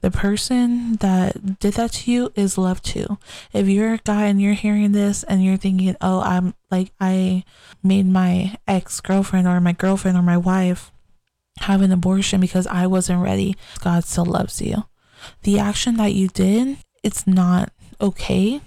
The 0.00 0.10
person 0.12 0.94
that 0.96 1.58
did 1.58 1.74
that 1.74 1.92
to 1.92 2.12
you 2.12 2.32
is 2.36 2.56
loved 2.56 2.84
too. 2.84 3.18
If 3.52 3.68
you're 3.68 3.94
a 3.94 3.98
guy 3.98 4.26
and 4.26 4.40
you're 4.40 4.54
hearing 4.54 4.92
this 4.92 5.24
and 5.24 5.44
you're 5.44 5.56
thinking, 5.56 5.96
oh, 6.00 6.20
I'm 6.20 6.54
like, 6.70 6.92
I 7.00 7.42
made 7.82 8.06
my 8.06 8.56
ex 8.68 9.00
girlfriend 9.00 9.48
or 9.48 9.60
my 9.60 9.72
girlfriend 9.72 10.16
or 10.16 10.22
my 10.22 10.36
wife 10.36 10.92
have 11.60 11.82
an 11.82 11.90
abortion 11.90 12.40
because 12.40 12.68
I 12.68 12.86
wasn't 12.86 13.22
ready, 13.22 13.56
God 13.80 14.04
still 14.04 14.24
loves 14.24 14.62
you. 14.62 14.84
The 15.42 15.58
action 15.58 15.96
that 15.96 16.14
you 16.14 16.28
did, 16.28 16.78
it's 17.02 17.26
not 17.26 17.72
okay 18.00 18.60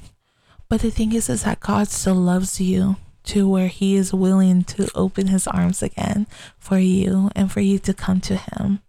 but 0.71 0.79
the 0.79 0.89
thing 0.89 1.12
is, 1.12 1.27
is 1.27 1.43
that 1.43 1.60
God 1.60 1.89
still 1.89 2.15
loves 2.15 2.62
you 2.62 2.95
to 3.25 3.45
where 3.45 3.67
He 3.67 3.97
is 3.97 4.13
willing 4.13 4.63
to 4.63 4.89
open 4.95 5.27
His 5.27 5.45
arms 5.45 5.84
again 5.84 6.27
for 6.57 6.79
you 6.79 7.29
and 7.36 7.51
for 7.51 7.60
you 7.60 7.77
to 7.79 7.93
come 7.93 8.21
to 8.21 8.38
Him. 8.38 8.79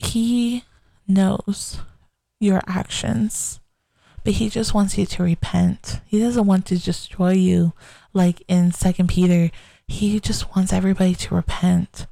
He 0.00 0.64
knows 1.06 1.78
your 2.40 2.62
actions, 2.66 3.60
but 4.24 4.32
He 4.32 4.48
just 4.48 4.74
wants 4.74 4.98
you 4.98 5.06
to 5.06 5.22
repent. 5.22 6.00
He 6.04 6.18
doesn't 6.18 6.46
want 6.46 6.66
to 6.66 6.78
destroy 6.78 7.34
you 7.34 7.72
like 8.12 8.42
in 8.48 8.72
Second 8.72 9.08
Peter. 9.08 9.52
He 9.86 10.18
just 10.18 10.56
wants 10.56 10.72
everybody 10.72 11.14
to 11.14 11.36
repent. 11.36 12.08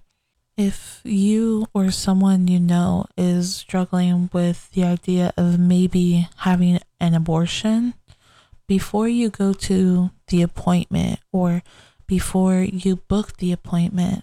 If 0.56 1.00
you 1.02 1.66
or 1.74 1.90
someone 1.90 2.46
you 2.46 2.60
know 2.60 3.06
is 3.16 3.56
struggling 3.56 4.30
with 4.32 4.70
the 4.70 4.84
idea 4.84 5.32
of 5.36 5.58
maybe 5.58 6.28
having 6.36 6.78
an 7.00 7.14
abortion, 7.14 7.94
before 8.68 9.08
you 9.08 9.30
go 9.30 9.52
to 9.52 10.10
the 10.28 10.42
appointment 10.42 11.18
or 11.32 11.62
before 12.06 12.60
you 12.60 12.96
book 12.96 13.38
the 13.38 13.50
appointment, 13.50 14.22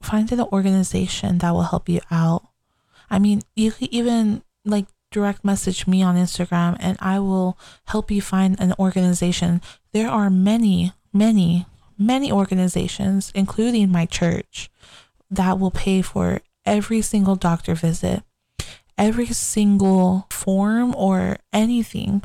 find 0.00 0.30
an 0.32 0.40
organization 0.40 1.38
that 1.38 1.50
will 1.50 1.64
help 1.64 1.88
you 1.88 2.00
out. 2.10 2.46
I 3.10 3.18
mean, 3.18 3.42
you 3.54 3.72
could 3.72 3.88
even 3.88 4.42
like 4.64 4.86
direct 5.10 5.44
message 5.44 5.86
me 5.86 6.02
on 6.02 6.16
Instagram 6.16 6.76
and 6.80 6.96
I 7.00 7.18
will 7.18 7.58
help 7.86 8.10
you 8.10 8.22
find 8.22 8.58
an 8.58 8.74
organization. 8.78 9.60
There 9.92 10.08
are 10.08 10.30
many, 10.30 10.92
many, 11.12 11.66
many 11.98 12.32
organizations, 12.32 13.32
including 13.34 13.90
my 13.90 14.06
church, 14.06 14.70
that 15.30 15.58
will 15.58 15.70
pay 15.70 16.00
for 16.00 16.40
every 16.64 17.00
single 17.00 17.36
doctor 17.36 17.74
visit, 17.74 18.22
every 18.96 19.26
single 19.26 20.26
form 20.30 20.94
or 20.96 21.36
anything 21.52 22.22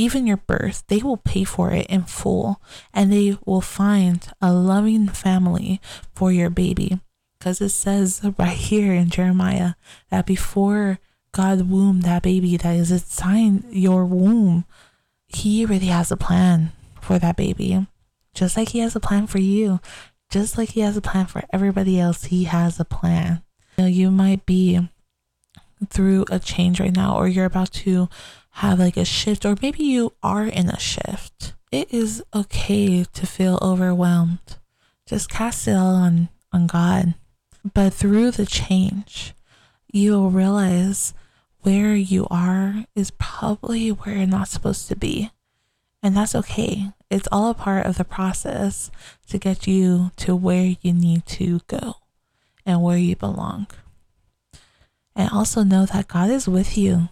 even 0.00 0.26
your 0.26 0.38
birth, 0.38 0.82
they 0.88 0.98
will 0.98 1.16
pay 1.16 1.44
for 1.44 1.70
it 1.72 1.86
in 1.88 2.04
full 2.04 2.60
and 2.94 3.12
they 3.12 3.36
will 3.44 3.60
find 3.60 4.26
a 4.40 4.52
loving 4.52 5.08
family 5.08 5.80
for 6.14 6.32
your 6.32 6.50
baby. 6.50 6.98
Because 7.38 7.60
it 7.60 7.70
says 7.70 8.20
right 8.38 8.56
here 8.56 8.92
in 8.92 9.10
Jeremiah 9.10 9.74
that 10.10 10.26
before 10.26 10.98
God 11.32 11.70
womb 11.70 12.00
that 12.00 12.22
baby 12.22 12.56
that 12.56 12.76
is 12.76 12.90
inside 12.90 13.64
your 13.70 14.04
womb, 14.04 14.64
He 15.26 15.64
already 15.64 15.86
has 15.86 16.10
a 16.10 16.16
plan 16.16 16.72
for 17.00 17.18
that 17.18 17.36
baby. 17.36 17.86
Just 18.34 18.56
like 18.56 18.70
He 18.70 18.80
has 18.80 18.96
a 18.96 19.00
plan 19.00 19.26
for 19.26 19.38
you, 19.38 19.80
just 20.30 20.58
like 20.58 20.70
He 20.70 20.80
has 20.80 20.96
a 20.96 21.02
plan 21.02 21.26
for 21.26 21.42
everybody 21.52 21.98
else, 22.00 22.24
He 22.24 22.44
has 22.44 22.80
a 22.80 22.84
plan. 22.84 23.42
You, 23.76 23.84
know, 23.84 23.88
you 23.88 24.10
might 24.10 24.44
be 24.44 24.88
through 25.88 26.26
a 26.30 26.38
change 26.38 26.80
right 26.80 26.94
now, 26.94 27.16
or 27.16 27.26
you're 27.26 27.46
about 27.46 27.72
to 27.72 28.08
have 28.50 28.78
like 28.78 28.96
a 28.96 29.04
shift, 29.04 29.44
or 29.44 29.56
maybe 29.60 29.84
you 29.84 30.12
are 30.22 30.44
in 30.44 30.68
a 30.68 30.78
shift. 30.78 31.54
It 31.70 31.92
is 31.92 32.22
okay 32.34 33.04
to 33.04 33.26
feel 33.26 33.58
overwhelmed. 33.62 34.58
Just 35.06 35.30
cast 35.30 35.68
it 35.68 35.72
all 35.72 35.94
on, 35.94 36.28
on 36.52 36.66
God. 36.66 37.14
But 37.74 37.92
through 37.92 38.32
the 38.32 38.46
change, 38.46 39.34
you 39.92 40.12
will 40.12 40.30
realize 40.30 41.14
where 41.62 41.94
you 41.94 42.26
are 42.30 42.84
is 42.94 43.10
probably 43.10 43.90
where 43.90 44.16
you're 44.16 44.26
not 44.26 44.48
supposed 44.48 44.88
to 44.88 44.96
be. 44.96 45.30
And 46.02 46.16
that's 46.16 46.34
okay. 46.34 46.92
It's 47.10 47.28
all 47.30 47.50
a 47.50 47.54
part 47.54 47.86
of 47.86 47.98
the 47.98 48.04
process 48.04 48.90
to 49.28 49.38
get 49.38 49.66
you 49.66 50.10
to 50.16 50.34
where 50.34 50.76
you 50.80 50.92
need 50.92 51.26
to 51.26 51.60
go 51.66 51.96
and 52.64 52.82
where 52.82 52.96
you 52.96 53.16
belong. 53.16 53.66
And 55.14 55.30
also 55.30 55.62
know 55.62 55.86
that 55.86 56.08
God 56.08 56.30
is 56.30 56.48
with 56.48 56.78
you. 56.78 57.08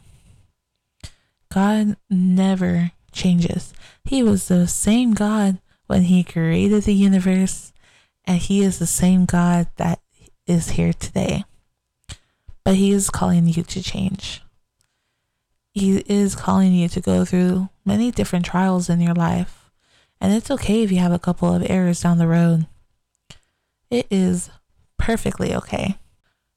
God 1.59 1.97
never 2.09 2.93
changes. 3.11 3.75
He 4.05 4.23
was 4.23 4.47
the 4.47 4.69
same 4.69 5.13
God 5.13 5.59
when 5.89 6.03
He 6.03 6.23
created 6.23 6.85
the 6.85 6.95
universe, 6.95 7.73
and 8.25 8.39
He 8.39 8.63
is 8.63 8.79
the 8.79 8.87
same 8.87 9.25
God 9.25 9.67
that 9.75 9.99
is 10.47 10.71
here 10.71 10.93
today. 10.93 11.45
But 12.63 12.77
He 12.77 12.93
is 12.93 13.11
calling 13.11 13.49
you 13.49 13.65
to 13.65 13.83
change. 13.83 14.41
He 15.73 15.99
is 16.07 16.37
calling 16.37 16.73
you 16.73 16.89
to 16.91 17.01
go 17.01 17.25
through 17.25 17.71
many 17.85 18.13
different 18.13 18.45
trials 18.45 18.89
in 18.89 19.01
your 19.01 19.15
life. 19.15 19.73
And 20.21 20.33
it's 20.33 20.53
okay 20.53 20.85
if 20.85 20.93
you 20.93 20.99
have 20.99 21.13
a 21.13 21.19
couple 21.19 21.53
of 21.53 21.69
errors 21.69 22.03
down 22.03 22.19
the 22.19 22.29
road. 22.29 22.69
It 23.91 24.07
is 24.13 24.49
perfectly 24.97 25.53
okay. 25.57 25.99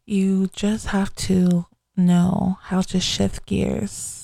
You 0.06 0.52
just 0.54 0.88
have 0.90 1.16
to 1.16 1.66
know 1.98 2.60
how 2.62 2.82
to 2.82 3.00
shift 3.00 3.48
gears 3.48 4.21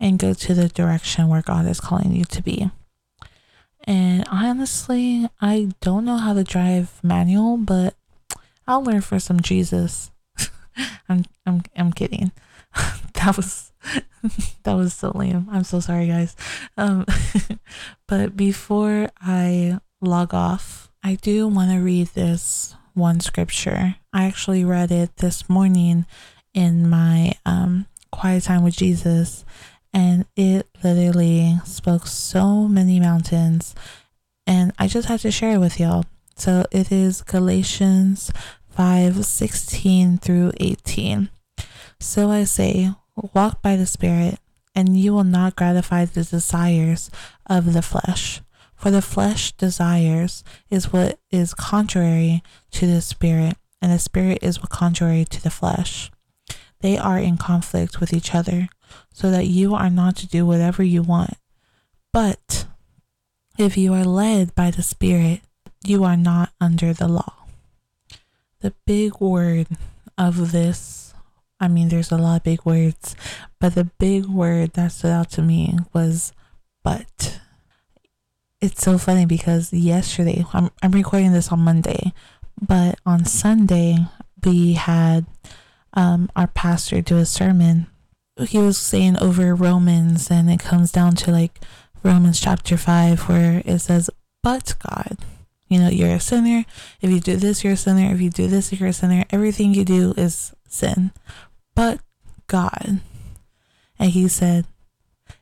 and 0.00 0.18
go 0.18 0.32
to 0.32 0.54
the 0.54 0.68
direction 0.68 1.28
where 1.28 1.42
God 1.42 1.66
is 1.66 1.80
calling 1.80 2.12
you 2.12 2.24
to 2.24 2.42
be. 2.42 2.70
And 3.84 4.26
honestly, 4.30 5.28
I 5.40 5.70
don't 5.80 6.04
know 6.04 6.16
how 6.16 6.34
to 6.34 6.44
drive 6.44 6.98
manual, 7.02 7.56
but 7.56 7.94
I'll 8.66 8.82
learn 8.82 9.00
for 9.00 9.18
some 9.18 9.40
Jesus. 9.40 10.10
I'm 11.08 11.24
I'm 11.46 11.62
I'm 11.76 11.92
kidding. 11.92 12.32
that 13.14 13.36
was 13.36 13.72
that 14.62 14.74
was 14.74 14.94
so 14.94 15.12
lame. 15.14 15.48
I'm 15.50 15.64
so 15.64 15.80
sorry, 15.80 16.06
guys. 16.06 16.36
Um, 16.76 17.06
but 18.06 18.36
before 18.36 19.10
I 19.20 19.80
log 20.00 20.34
off, 20.34 20.90
I 21.02 21.16
do 21.16 21.48
want 21.48 21.70
to 21.70 21.78
read 21.78 22.08
this 22.08 22.74
one 22.94 23.20
scripture. 23.20 23.96
I 24.12 24.24
actually 24.24 24.64
read 24.64 24.90
it 24.92 25.16
this 25.16 25.48
morning 25.48 26.06
in 26.52 26.88
my 26.88 27.32
um, 27.46 27.86
quiet 28.12 28.44
time 28.44 28.62
with 28.62 28.76
Jesus, 28.76 29.44
and 29.92 30.26
it 30.36 30.68
literally 30.82 31.56
spoke 31.64 32.06
so 32.06 32.68
many 32.68 33.00
mountains. 33.00 33.74
And 34.46 34.72
I 34.78 34.88
just 34.88 35.08
had 35.08 35.20
to 35.20 35.30
share 35.30 35.54
it 35.54 35.58
with 35.58 35.78
y'all. 35.80 36.04
So 36.36 36.64
it 36.70 36.90
is 36.90 37.22
Galatians 37.22 38.32
5 38.70 39.24
16 39.24 40.18
through 40.18 40.52
18. 40.58 41.28
So 41.98 42.30
I 42.30 42.44
say, 42.44 42.90
walk 43.34 43.60
by 43.60 43.76
the 43.76 43.86
Spirit, 43.86 44.38
and 44.74 44.98
you 44.98 45.12
will 45.12 45.24
not 45.24 45.56
gratify 45.56 46.06
the 46.06 46.24
desires 46.24 47.10
of 47.46 47.72
the 47.72 47.82
flesh. 47.82 48.40
For 48.74 48.90
the 48.90 49.02
flesh 49.02 49.52
desires 49.52 50.42
is 50.70 50.92
what 50.92 51.18
is 51.30 51.52
contrary 51.52 52.42
to 52.70 52.86
the 52.86 53.02
Spirit, 53.02 53.56
and 53.82 53.92
the 53.92 53.98
Spirit 53.98 54.38
is 54.40 54.60
what 54.60 54.70
contrary 54.70 55.26
to 55.26 55.42
the 55.42 55.50
flesh. 55.50 56.10
They 56.80 56.96
are 56.96 57.18
in 57.18 57.36
conflict 57.36 58.00
with 58.00 58.14
each 58.14 58.34
other, 58.34 58.68
so 59.12 59.30
that 59.30 59.46
you 59.46 59.74
are 59.74 59.90
not 59.90 60.16
to 60.16 60.26
do 60.26 60.46
whatever 60.46 60.82
you 60.82 61.02
want. 61.02 61.34
But 62.12 62.66
if 63.58 63.76
you 63.76 63.94
are 63.94 64.04
led 64.04 64.54
by 64.54 64.70
the 64.70 64.82
Spirit, 64.82 65.40
you 65.84 66.04
are 66.04 66.16
not 66.16 66.52
under 66.60 66.92
the 66.92 67.08
law. 67.08 67.34
The 68.60 68.74
big 68.86 69.20
word 69.20 69.66
of 70.18 70.52
this, 70.52 71.14
I 71.58 71.68
mean, 71.68 71.88
there's 71.88 72.12
a 72.12 72.18
lot 72.18 72.36
of 72.36 72.44
big 72.44 72.64
words, 72.64 73.16
but 73.58 73.74
the 73.74 73.84
big 73.84 74.26
word 74.26 74.74
that 74.74 74.92
stood 74.92 75.12
out 75.12 75.30
to 75.30 75.42
me 75.42 75.78
was 75.92 76.32
but. 76.82 77.40
It's 78.60 78.82
so 78.82 78.98
funny 78.98 79.24
because 79.24 79.72
yesterday, 79.72 80.44
I'm, 80.52 80.70
I'm 80.82 80.90
recording 80.90 81.32
this 81.32 81.50
on 81.50 81.60
Monday, 81.60 82.12
but 82.60 82.98
on 83.06 83.24
Sunday, 83.24 83.96
we 84.44 84.74
had 84.74 85.24
um, 85.94 86.30
our 86.36 86.46
pastor 86.46 87.00
do 87.00 87.16
a 87.16 87.24
sermon. 87.24 87.86
He 88.48 88.58
was 88.58 88.78
saying 88.78 89.18
over 89.18 89.54
Romans, 89.54 90.30
and 90.30 90.50
it 90.50 90.60
comes 90.60 90.92
down 90.92 91.14
to 91.16 91.30
like 91.30 91.60
Romans 92.02 92.40
chapter 92.40 92.76
5, 92.76 93.28
where 93.28 93.62
it 93.64 93.78
says, 93.80 94.10
But 94.42 94.74
God. 94.86 95.18
You 95.68 95.78
know, 95.78 95.88
you're 95.88 96.16
a 96.16 96.20
sinner. 96.20 96.64
If 97.00 97.10
you 97.10 97.20
do 97.20 97.36
this, 97.36 97.62
you're 97.62 97.74
a 97.74 97.76
sinner. 97.76 98.12
If 98.12 98.20
you 98.20 98.30
do 98.30 98.48
this, 98.48 98.72
you're 98.72 98.88
a 98.88 98.92
sinner. 98.92 99.24
Everything 99.30 99.72
you 99.72 99.84
do 99.84 100.14
is 100.16 100.52
sin. 100.66 101.12
But 101.76 102.00
God. 102.48 103.00
And 103.98 104.10
he 104.10 104.26
said, 104.26 104.66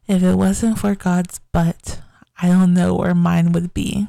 If 0.07 0.23
it 0.23 0.35
wasn't 0.35 0.79
for 0.79 0.95
God's 0.95 1.41
but, 1.53 2.01
I 2.43 2.49
don't 2.49 2.75
know 2.75 2.95
where 2.95 3.15
mine 3.15 3.53
would 3.53 3.73
be. 3.73 4.09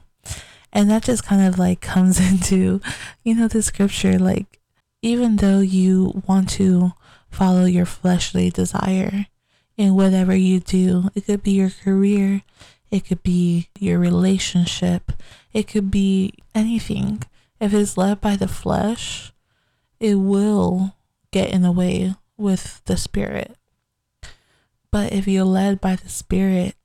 And 0.74 0.90
that 0.90 1.04
just 1.04 1.24
kind 1.24 1.48
of 1.48 1.58
like 1.58 1.82
comes 1.82 2.20
into, 2.32 2.82
you 3.24 3.36
know, 3.36 3.48
the 3.48 3.62
scripture. 3.62 4.20
Like, 4.20 4.60
even 5.02 5.38
though 5.38 5.60
you 5.60 6.22
want 6.28 6.50
to 6.52 6.92
follow 7.30 7.66
your 7.66 7.86
fleshly 7.86 8.50
desire 8.50 9.28
in 9.78 9.96
whatever 9.96 10.36
you 10.36 10.60
do, 10.60 11.10
it 11.16 11.26
could 11.26 11.44
be 11.44 11.52
your 11.52 11.70
career, 11.70 12.42
it 12.92 13.06
could 13.06 13.24
be 13.24 13.70
your 13.80 14.00
relationship, 14.00 15.12
it 15.54 15.68
could 15.68 15.90
be 15.90 16.34
anything. 16.54 17.24
If 17.60 17.74
it's 17.74 17.98
led 17.98 18.20
by 18.20 18.36
the 18.36 18.48
flesh, 18.48 19.32
it 20.00 20.16
will 20.16 20.96
get 21.32 21.52
in 21.52 21.62
the 21.62 21.72
way 21.72 22.16
with 22.38 22.82
the 22.86 22.98
spirit. 22.98 23.56
But 24.92 25.14
if 25.14 25.28
you're 25.28 25.44
led 25.46 25.80
by 25.80 25.96
the 25.96 26.10
spirit, 26.10 26.76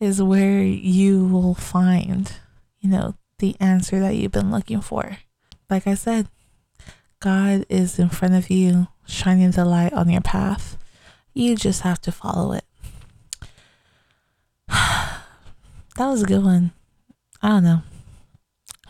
is 0.00 0.22
where 0.22 0.62
you 0.62 1.26
will 1.26 1.54
find, 1.54 2.32
you 2.80 2.88
know, 2.88 3.14
the 3.38 3.56
answer 3.60 3.98
that 4.00 4.14
you've 4.14 4.32
been 4.32 4.50
looking 4.50 4.80
for. 4.80 5.18
Like 5.68 5.86
I 5.86 5.94
said, 5.94 6.28
God 7.20 7.66
is 7.68 7.98
in 7.98 8.08
front 8.08 8.34
of 8.34 8.50
you, 8.50 8.88
shining 9.08 9.50
the 9.50 9.64
light 9.64 9.92
on 9.92 10.08
your 10.08 10.20
path. 10.20 10.76
You 11.34 11.56
just 11.56 11.80
have 11.80 12.00
to 12.02 12.12
follow 12.12 12.52
it. 12.52 12.64
that 14.68 15.22
was 15.96 16.22
a 16.22 16.26
good 16.26 16.44
one. 16.44 16.72
I 17.42 17.48
don't 17.48 17.64
know. 17.64 17.82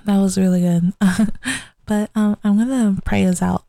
That 0.05 0.19
was 0.19 0.37
really 0.37 0.61
good. 0.61 0.93
but 1.87 2.11
um, 2.15 2.37
I'm 2.43 2.57
going 2.57 2.97
to 2.97 3.03
pray 3.03 3.25
us 3.27 3.43
out. 3.43 3.65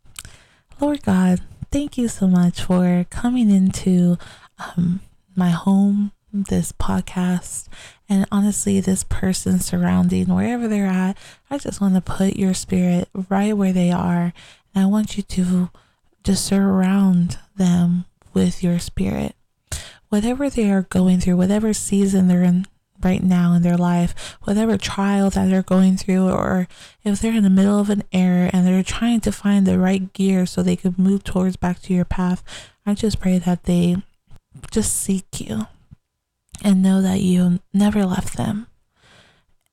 Lord 0.79 1.03
God, 1.03 1.41
thank 1.71 1.97
you 1.97 2.07
so 2.07 2.27
much 2.27 2.61
for 2.61 3.05
coming 3.09 3.49
into 3.49 4.17
um, 4.57 5.01
my 5.35 5.49
home, 5.49 6.13
this 6.31 6.71
podcast, 6.71 7.67
and 8.07 8.25
honestly, 8.31 8.79
this 8.79 9.03
person 9.03 9.59
surrounding 9.59 10.33
wherever 10.33 10.67
they're 10.67 10.85
at. 10.85 11.17
I 11.49 11.57
just 11.57 11.81
want 11.81 11.95
to 11.95 12.01
put 12.01 12.37
your 12.37 12.53
spirit 12.53 13.09
right 13.29 13.55
where 13.55 13.73
they 13.73 13.91
are. 13.91 14.33
And 14.73 14.83
I 14.83 14.85
want 14.85 15.17
you 15.17 15.23
to 15.23 15.69
just 16.23 16.45
surround 16.45 17.37
them 17.55 18.05
with 18.33 18.63
your 18.63 18.79
spirit. 18.79 19.35
Whatever 20.09 20.49
they 20.49 20.71
are 20.71 20.83
going 20.83 21.19
through, 21.19 21.37
whatever 21.37 21.73
season 21.73 22.27
they're 22.27 22.43
in 22.43 22.65
right 23.01 23.23
now 23.23 23.53
in 23.53 23.61
their 23.61 23.77
life, 23.77 24.37
whatever 24.43 24.77
trial 24.77 25.29
that 25.29 25.49
they're 25.49 25.63
going 25.63 25.97
through, 25.97 26.29
or 26.29 26.67
if 27.03 27.21
they're 27.21 27.35
in 27.35 27.43
the 27.43 27.49
middle 27.49 27.79
of 27.79 27.89
an 27.89 28.03
error 28.11 28.49
and 28.51 28.65
they're 28.65 28.83
trying 28.83 29.21
to 29.21 29.31
find 29.31 29.65
the 29.65 29.79
right 29.79 30.11
gear 30.13 30.45
so 30.45 30.61
they 30.61 30.75
could 30.75 30.99
move 30.99 31.23
towards 31.23 31.55
back 31.55 31.81
to 31.81 31.93
your 31.93 32.05
path, 32.05 32.43
I 32.85 32.93
just 32.93 33.19
pray 33.19 33.37
that 33.39 33.63
they 33.63 33.97
just 34.71 34.95
seek 34.95 35.39
you 35.39 35.67
and 36.63 36.81
know 36.81 37.01
that 37.01 37.21
you 37.21 37.59
never 37.73 38.05
left 38.05 38.35
them. 38.35 38.67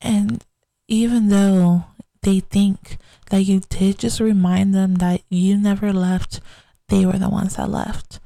And 0.00 0.44
even 0.86 1.28
though 1.28 1.86
they 2.26 2.40
think 2.40 2.98
that 3.30 3.42
you 3.42 3.60
did, 3.68 3.98
just 4.00 4.18
remind 4.18 4.74
them 4.74 4.96
that 4.96 5.22
you 5.30 5.56
never 5.56 5.92
left, 5.92 6.40
they 6.88 7.06
were 7.06 7.18
the 7.18 7.30
ones 7.30 7.54
that 7.54 7.70
left. 7.70 8.18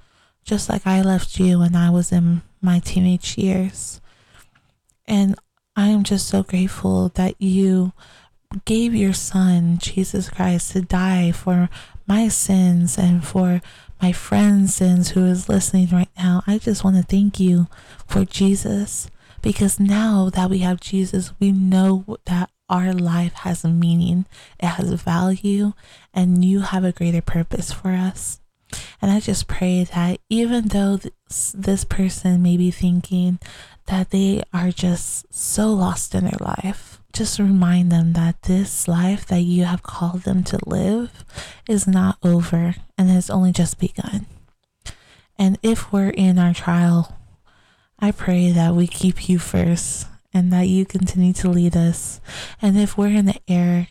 Just 0.43 0.71
like 0.71 0.87
I 0.87 1.03
left 1.03 1.39
you 1.39 1.59
when 1.59 1.77
I 1.77 1.91
was 1.91 2.11
in 2.11 2.41
my 2.63 2.79
teenage 2.79 3.37
years. 3.37 4.01
And 5.07 5.37
I 5.77 5.89
am 5.89 6.03
just 6.03 6.27
so 6.27 6.43
grateful 6.43 7.11
that 7.11 7.35
you 7.41 7.93
gave 8.65 8.95
your 8.95 9.13
son, 9.13 9.77
Jesus 9.77 10.31
Christ, 10.31 10.73
to 10.73 10.81
die 10.81 11.31
for 11.31 11.69
my 12.07 12.29
sins 12.29 12.97
and 12.97 13.23
for 13.23 13.61
my 14.01 14.13
friend's 14.13 14.75
sins 14.75 15.11
who 15.11 15.27
is 15.27 15.49
listening 15.49 15.89
right 15.89 16.09
now. 16.17 16.43
I 16.47 16.57
just 16.57 16.85
want 16.85 16.97
to 16.97 17.03
thank 17.03 17.39
you 17.39 17.69
for 18.07 18.25
Jesus 18.25 19.11
because 19.43 19.79
now 19.79 20.31
that 20.31 20.49
we 20.49 20.59
have 20.61 20.81
Jesus, 20.81 21.35
we 21.39 21.53
know 21.53 22.19
that 22.25 22.51
our 22.71 22.95
life 22.95 23.35
has 23.35 23.65
meaning, 23.65 24.25
it 24.59 24.67
has 24.67 24.91
value, 25.03 25.75
and 26.15 26.45
you 26.45 26.61
have 26.61 26.85
a 26.85 26.93
greater 26.93 27.21
purpose 27.21 27.73
for 27.73 27.91
us. 27.91 28.41
And 29.03 29.11
I 29.11 29.21
just 29.21 29.49
pray 29.49 29.85
that 29.85 30.21
even 30.29 30.69
though 30.69 30.97
this, 30.97 31.53
this 31.53 31.85
person 31.85 32.43
may 32.43 32.57
be 32.57 32.71
thinking 32.71 33.41
that 33.87 34.11
they 34.11 34.43
are 34.55 34.71
just 34.71 35.33
so 35.35 35.69
lost 35.73 36.15
in 36.15 36.25
their 36.25 36.39
life, 36.41 37.01
just 37.13 37.41
remind 37.41 37.91
them 37.91 38.13
that 38.13 38.43
this 38.43 38.87
life 38.87 39.27
that 39.27 39.41
you 39.41 39.65
have 39.65 39.83
called 39.83 40.23
them 40.23 40.45
to 40.45 40.59
live 40.65 41.25
is 41.69 41.89
not 41.89 42.19
over 42.23 42.77
and 42.97 43.11
has 43.11 43.29
only 43.29 43.51
just 43.51 43.81
begun. 43.81 44.27
And 45.37 45.59
if 45.63 45.93
we're 45.93 46.11
in 46.11 46.39
our 46.39 46.55
trial, 46.55 47.19
I 47.99 48.13
pray 48.13 48.53
that 48.53 48.75
we 48.75 48.87
keep 48.87 49.29
you 49.29 49.39
first 49.39 50.07
and 50.33 50.53
that 50.53 50.69
you 50.69 50.85
continue 50.85 51.33
to 51.35 51.49
lead 51.49 51.77
us. 51.77 52.21
And 52.63 52.79
if 52.79 52.97
we're 52.97 53.09
in 53.09 53.27
the 53.27 53.41
air, 53.49 53.89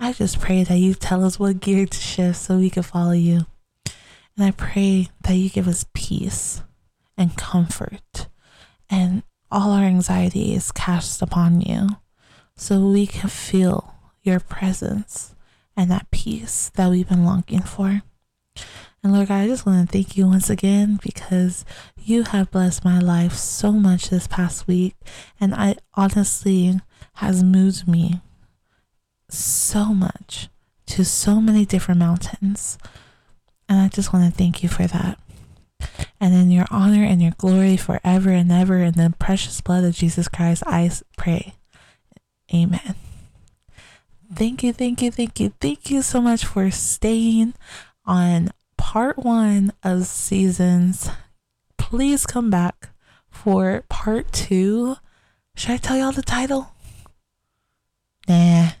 I 0.00 0.12
just 0.12 0.40
pray 0.40 0.64
that 0.64 0.78
you 0.78 0.94
tell 0.94 1.24
us 1.24 1.38
what 1.38 1.60
gear 1.60 1.86
to 1.86 1.98
shift 1.98 2.38
so 2.38 2.56
we 2.56 2.70
can 2.70 2.82
follow 2.82 3.12
you. 3.12 3.46
And 4.36 4.46
I 4.46 4.50
pray 4.50 5.08
that 5.22 5.34
you 5.34 5.50
give 5.50 5.68
us 5.68 5.86
peace 5.92 6.62
and 7.16 7.36
comfort 7.36 8.28
and 8.88 9.22
all 9.50 9.70
our 9.70 9.84
anxiety 9.84 10.54
is 10.54 10.72
cast 10.72 11.22
upon 11.22 11.60
you 11.60 11.88
so 12.56 12.80
we 12.80 13.06
can 13.06 13.28
feel 13.28 13.94
your 14.22 14.40
presence 14.40 15.34
and 15.76 15.90
that 15.90 16.10
peace 16.10 16.70
that 16.74 16.90
we've 16.90 17.08
been 17.08 17.24
longing 17.24 17.62
for. 17.62 18.02
And 19.02 19.12
Lord 19.12 19.28
God, 19.28 19.40
I 19.40 19.48
just 19.48 19.66
want 19.66 19.88
to 19.88 19.92
thank 19.92 20.16
you 20.16 20.26
once 20.28 20.48
again 20.48 21.00
because 21.02 21.64
you 22.00 22.22
have 22.22 22.52
blessed 22.52 22.84
my 22.84 23.00
life 23.00 23.34
so 23.34 23.72
much 23.72 24.10
this 24.10 24.28
past 24.28 24.68
week. 24.68 24.94
And 25.40 25.54
I 25.54 25.74
honestly 25.94 26.78
has 27.14 27.42
moved 27.42 27.88
me 27.88 28.20
so 29.28 29.86
much 29.86 30.48
to 30.86 31.04
so 31.04 31.40
many 31.40 31.64
different 31.64 31.98
mountains. 31.98 32.78
And 33.68 33.80
I 33.80 33.88
just 33.88 34.12
want 34.12 34.30
to 34.30 34.36
thank 34.36 34.62
you 34.62 34.68
for 34.68 34.86
that. 34.86 35.18
And 36.20 36.32
in 36.34 36.52
your 36.52 36.66
honor 36.70 37.02
and 37.02 37.20
your 37.20 37.32
glory 37.36 37.76
forever 37.76 38.30
and 38.30 38.52
ever, 38.52 38.78
in 38.78 38.94
the 38.94 39.12
precious 39.18 39.60
blood 39.60 39.82
of 39.82 39.96
Jesus 39.96 40.28
Christ, 40.28 40.62
I 40.64 40.90
pray. 41.16 41.54
Amen. 42.54 42.94
Thank 44.32 44.62
you, 44.62 44.72
thank 44.72 45.02
you, 45.02 45.10
thank 45.10 45.40
you, 45.40 45.52
thank 45.60 45.90
you 45.90 46.02
so 46.02 46.20
much 46.20 46.44
for 46.44 46.70
staying 46.70 47.54
on 48.06 48.50
part 48.92 49.16
one 49.16 49.72
of 49.82 50.04
seasons. 50.04 51.08
Please 51.78 52.26
come 52.26 52.50
back 52.50 52.90
for 53.30 53.82
part 53.88 54.30
two. 54.32 54.96
Should 55.56 55.70
I 55.70 55.76
tell 55.78 55.96
y'all 55.96 56.12
the 56.12 56.20
title? 56.20 56.74
Nah, 58.28 58.72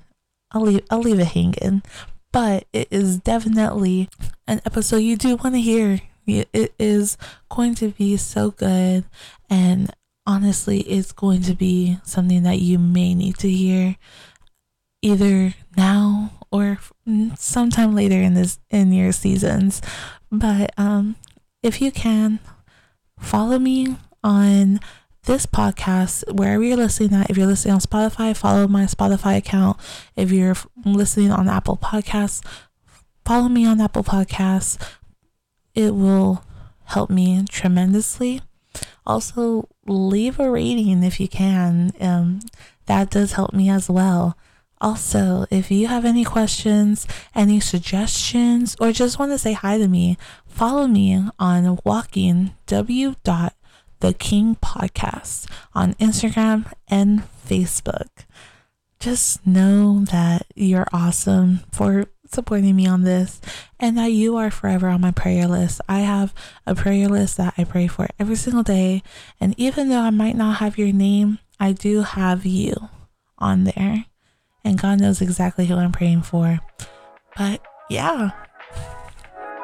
I'll 0.50 0.60
leave 0.60 0.82
I'll 0.90 1.00
leave 1.00 1.18
it 1.18 1.28
hanging. 1.28 1.82
But 2.30 2.66
it 2.74 2.88
is 2.90 3.20
definitely 3.20 4.10
an 4.46 4.60
episode 4.66 4.98
you 4.98 5.16
do 5.16 5.36
want 5.36 5.54
to 5.54 5.62
hear. 5.62 6.02
It 6.26 6.74
is 6.78 7.16
going 7.48 7.74
to 7.76 7.88
be 7.88 8.18
so 8.18 8.50
good 8.50 9.06
and 9.48 9.90
honestly 10.26 10.80
it's 10.80 11.12
going 11.12 11.40
to 11.44 11.54
be 11.54 11.96
something 12.04 12.42
that 12.42 12.58
you 12.58 12.78
may 12.78 13.14
need 13.14 13.38
to 13.38 13.48
hear 13.48 13.96
either 15.02 15.54
now 15.76 16.32
or 16.50 16.78
sometime 17.36 17.94
later 17.94 18.16
in 18.16 18.34
this 18.34 18.58
in 18.70 18.92
your 18.92 19.12
seasons. 19.12 19.82
But 20.30 20.72
um, 20.78 21.16
if 21.62 21.80
you 21.80 21.90
can 21.92 22.38
follow 23.18 23.58
me 23.58 23.96
on 24.24 24.80
this 25.24 25.46
podcast 25.46 26.24
wherever 26.32 26.62
you're 26.62 26.76
listening 26.76 27.14
at. 27.14 27.30
If 27.30 27.36
you're 27.36 27.46
listening 27.46 27.74
on 27.74 27.80
Spotify, 27.80 28.36
follow 28.36 28.66
my 28.66 28.84
Spotify 28.84 29.36
account. 29.36 29.78
If 30.16 30.32
you're 30.32 30.56
listening 30.84 31.30
on 31.30 31.48
Apple 31.48 31.76
Podcasts, 31.76 32.44
follow 33.24 33.48
me 33.48 33.64
on 33.64 33.80
Apple 33.80 34.02
Podcasts. 34.02 34.82
It 35.74 35.94
will 35.94 36.44
help 36.86 37.08
me 37.08 37.44
tremendously. 37.48 38.40
Also, 39.06 39.68
leave 39.86 40.40
a 40.40 40.50
rating 40.50 41.02
if 41.04 41.20
you 41.20 41.28
can. 41.28 41.92
Um, 42.00 42.40
that 42.86 43.10
does 43.10 43.32
help 43.32 43.52
me 43.52 43.70
as 43.70 43.88
well. 43.88 44.36
Also, 44.82 45.46
if 45.48 45.70
you 45.70 45.86
have 45.86 46.04
any 46.04 46.24
questions, 46.24 47.06
any 47.36 47.60
suggestions, 47.60 48.74
or 48.80 48.90
just 48.90 49.16
want 49.16 49.30
to 49.30 49.38
say 49.38 49.52
hi 49.52 49.78
to 49.78 49.86
me, 49.86 50.18
follow 50.44 50.88
me 50.88 51.22
on 51.38 51.78
walking 51.84 52.52
w 52.66 53.14
dot 53.22 53.54
the 54.00 54.12
King 54.12 54.56
Podcast 54.56 55.48
on 55.72 55.94
Instagram 55.94 56.66
and 56.88 57.22
Facebook. 57.48 58.08
Just 58.98 59.46
know 59.46 60.04
that 60.06 60.46
you're 60.56 60.88
awesome 60.92 61.60
for 61.70 62.06
supporting 62.26 62.74
me 62.74 62.88
on 62.88 63.02
this 63.02 63.40
and 63.78 63.96
that 63.96 64.10
you 64.10 64.36
are 64.36 64.50
forever 64.50 64.88
on 64.88 65.00
my 65.00 65.12
prayer 65.12 65.46
list. 65.46 65.80
I 65.88 66.00
have 66.00 66.34
a 66.66 66.74
prayer 66.74 67.08
list 67.08 67.36
that 67.36 67.54
I 67.56 67.62
pray 67.62 67.86
for 67.86 68.08
every 68.18 68.36
single 68.36 68.64
day. 68.64 69.04
And 69.40 69.54
even 69.56 69.88
though 69.88 70.00
I 70.00 70.10
might 70.10 70.34
not 70.34 70.56
have 70.56 70.76
your 70.76 70.92
name, 70.92 71.38
I 71.60 71.70
do 71.70 72.02
have 72.02 72.44
you 72.44 72.88
on 73.38 73.62
there 73.62 74.06
and 74.64 74.80
God 74.80 75.00
knows 75.00 75.20
exactly 75.20 75.66
who 75.66 75.76
I'm 75.76 75.92
praying 75.92 76.22
for. 76.22 76.60
But 77.36 77.64
yeah, 77.88 78.30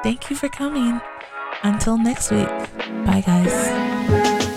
thank 0.03 0.29
you 0.29 0.35
for 0.35 0.49
coming. 0.49 0.99
Until 1.63 1.97
next 1.97 2.31
week, 2.31 2.47
bye 3.05 3.23
guys. 3.25 4.48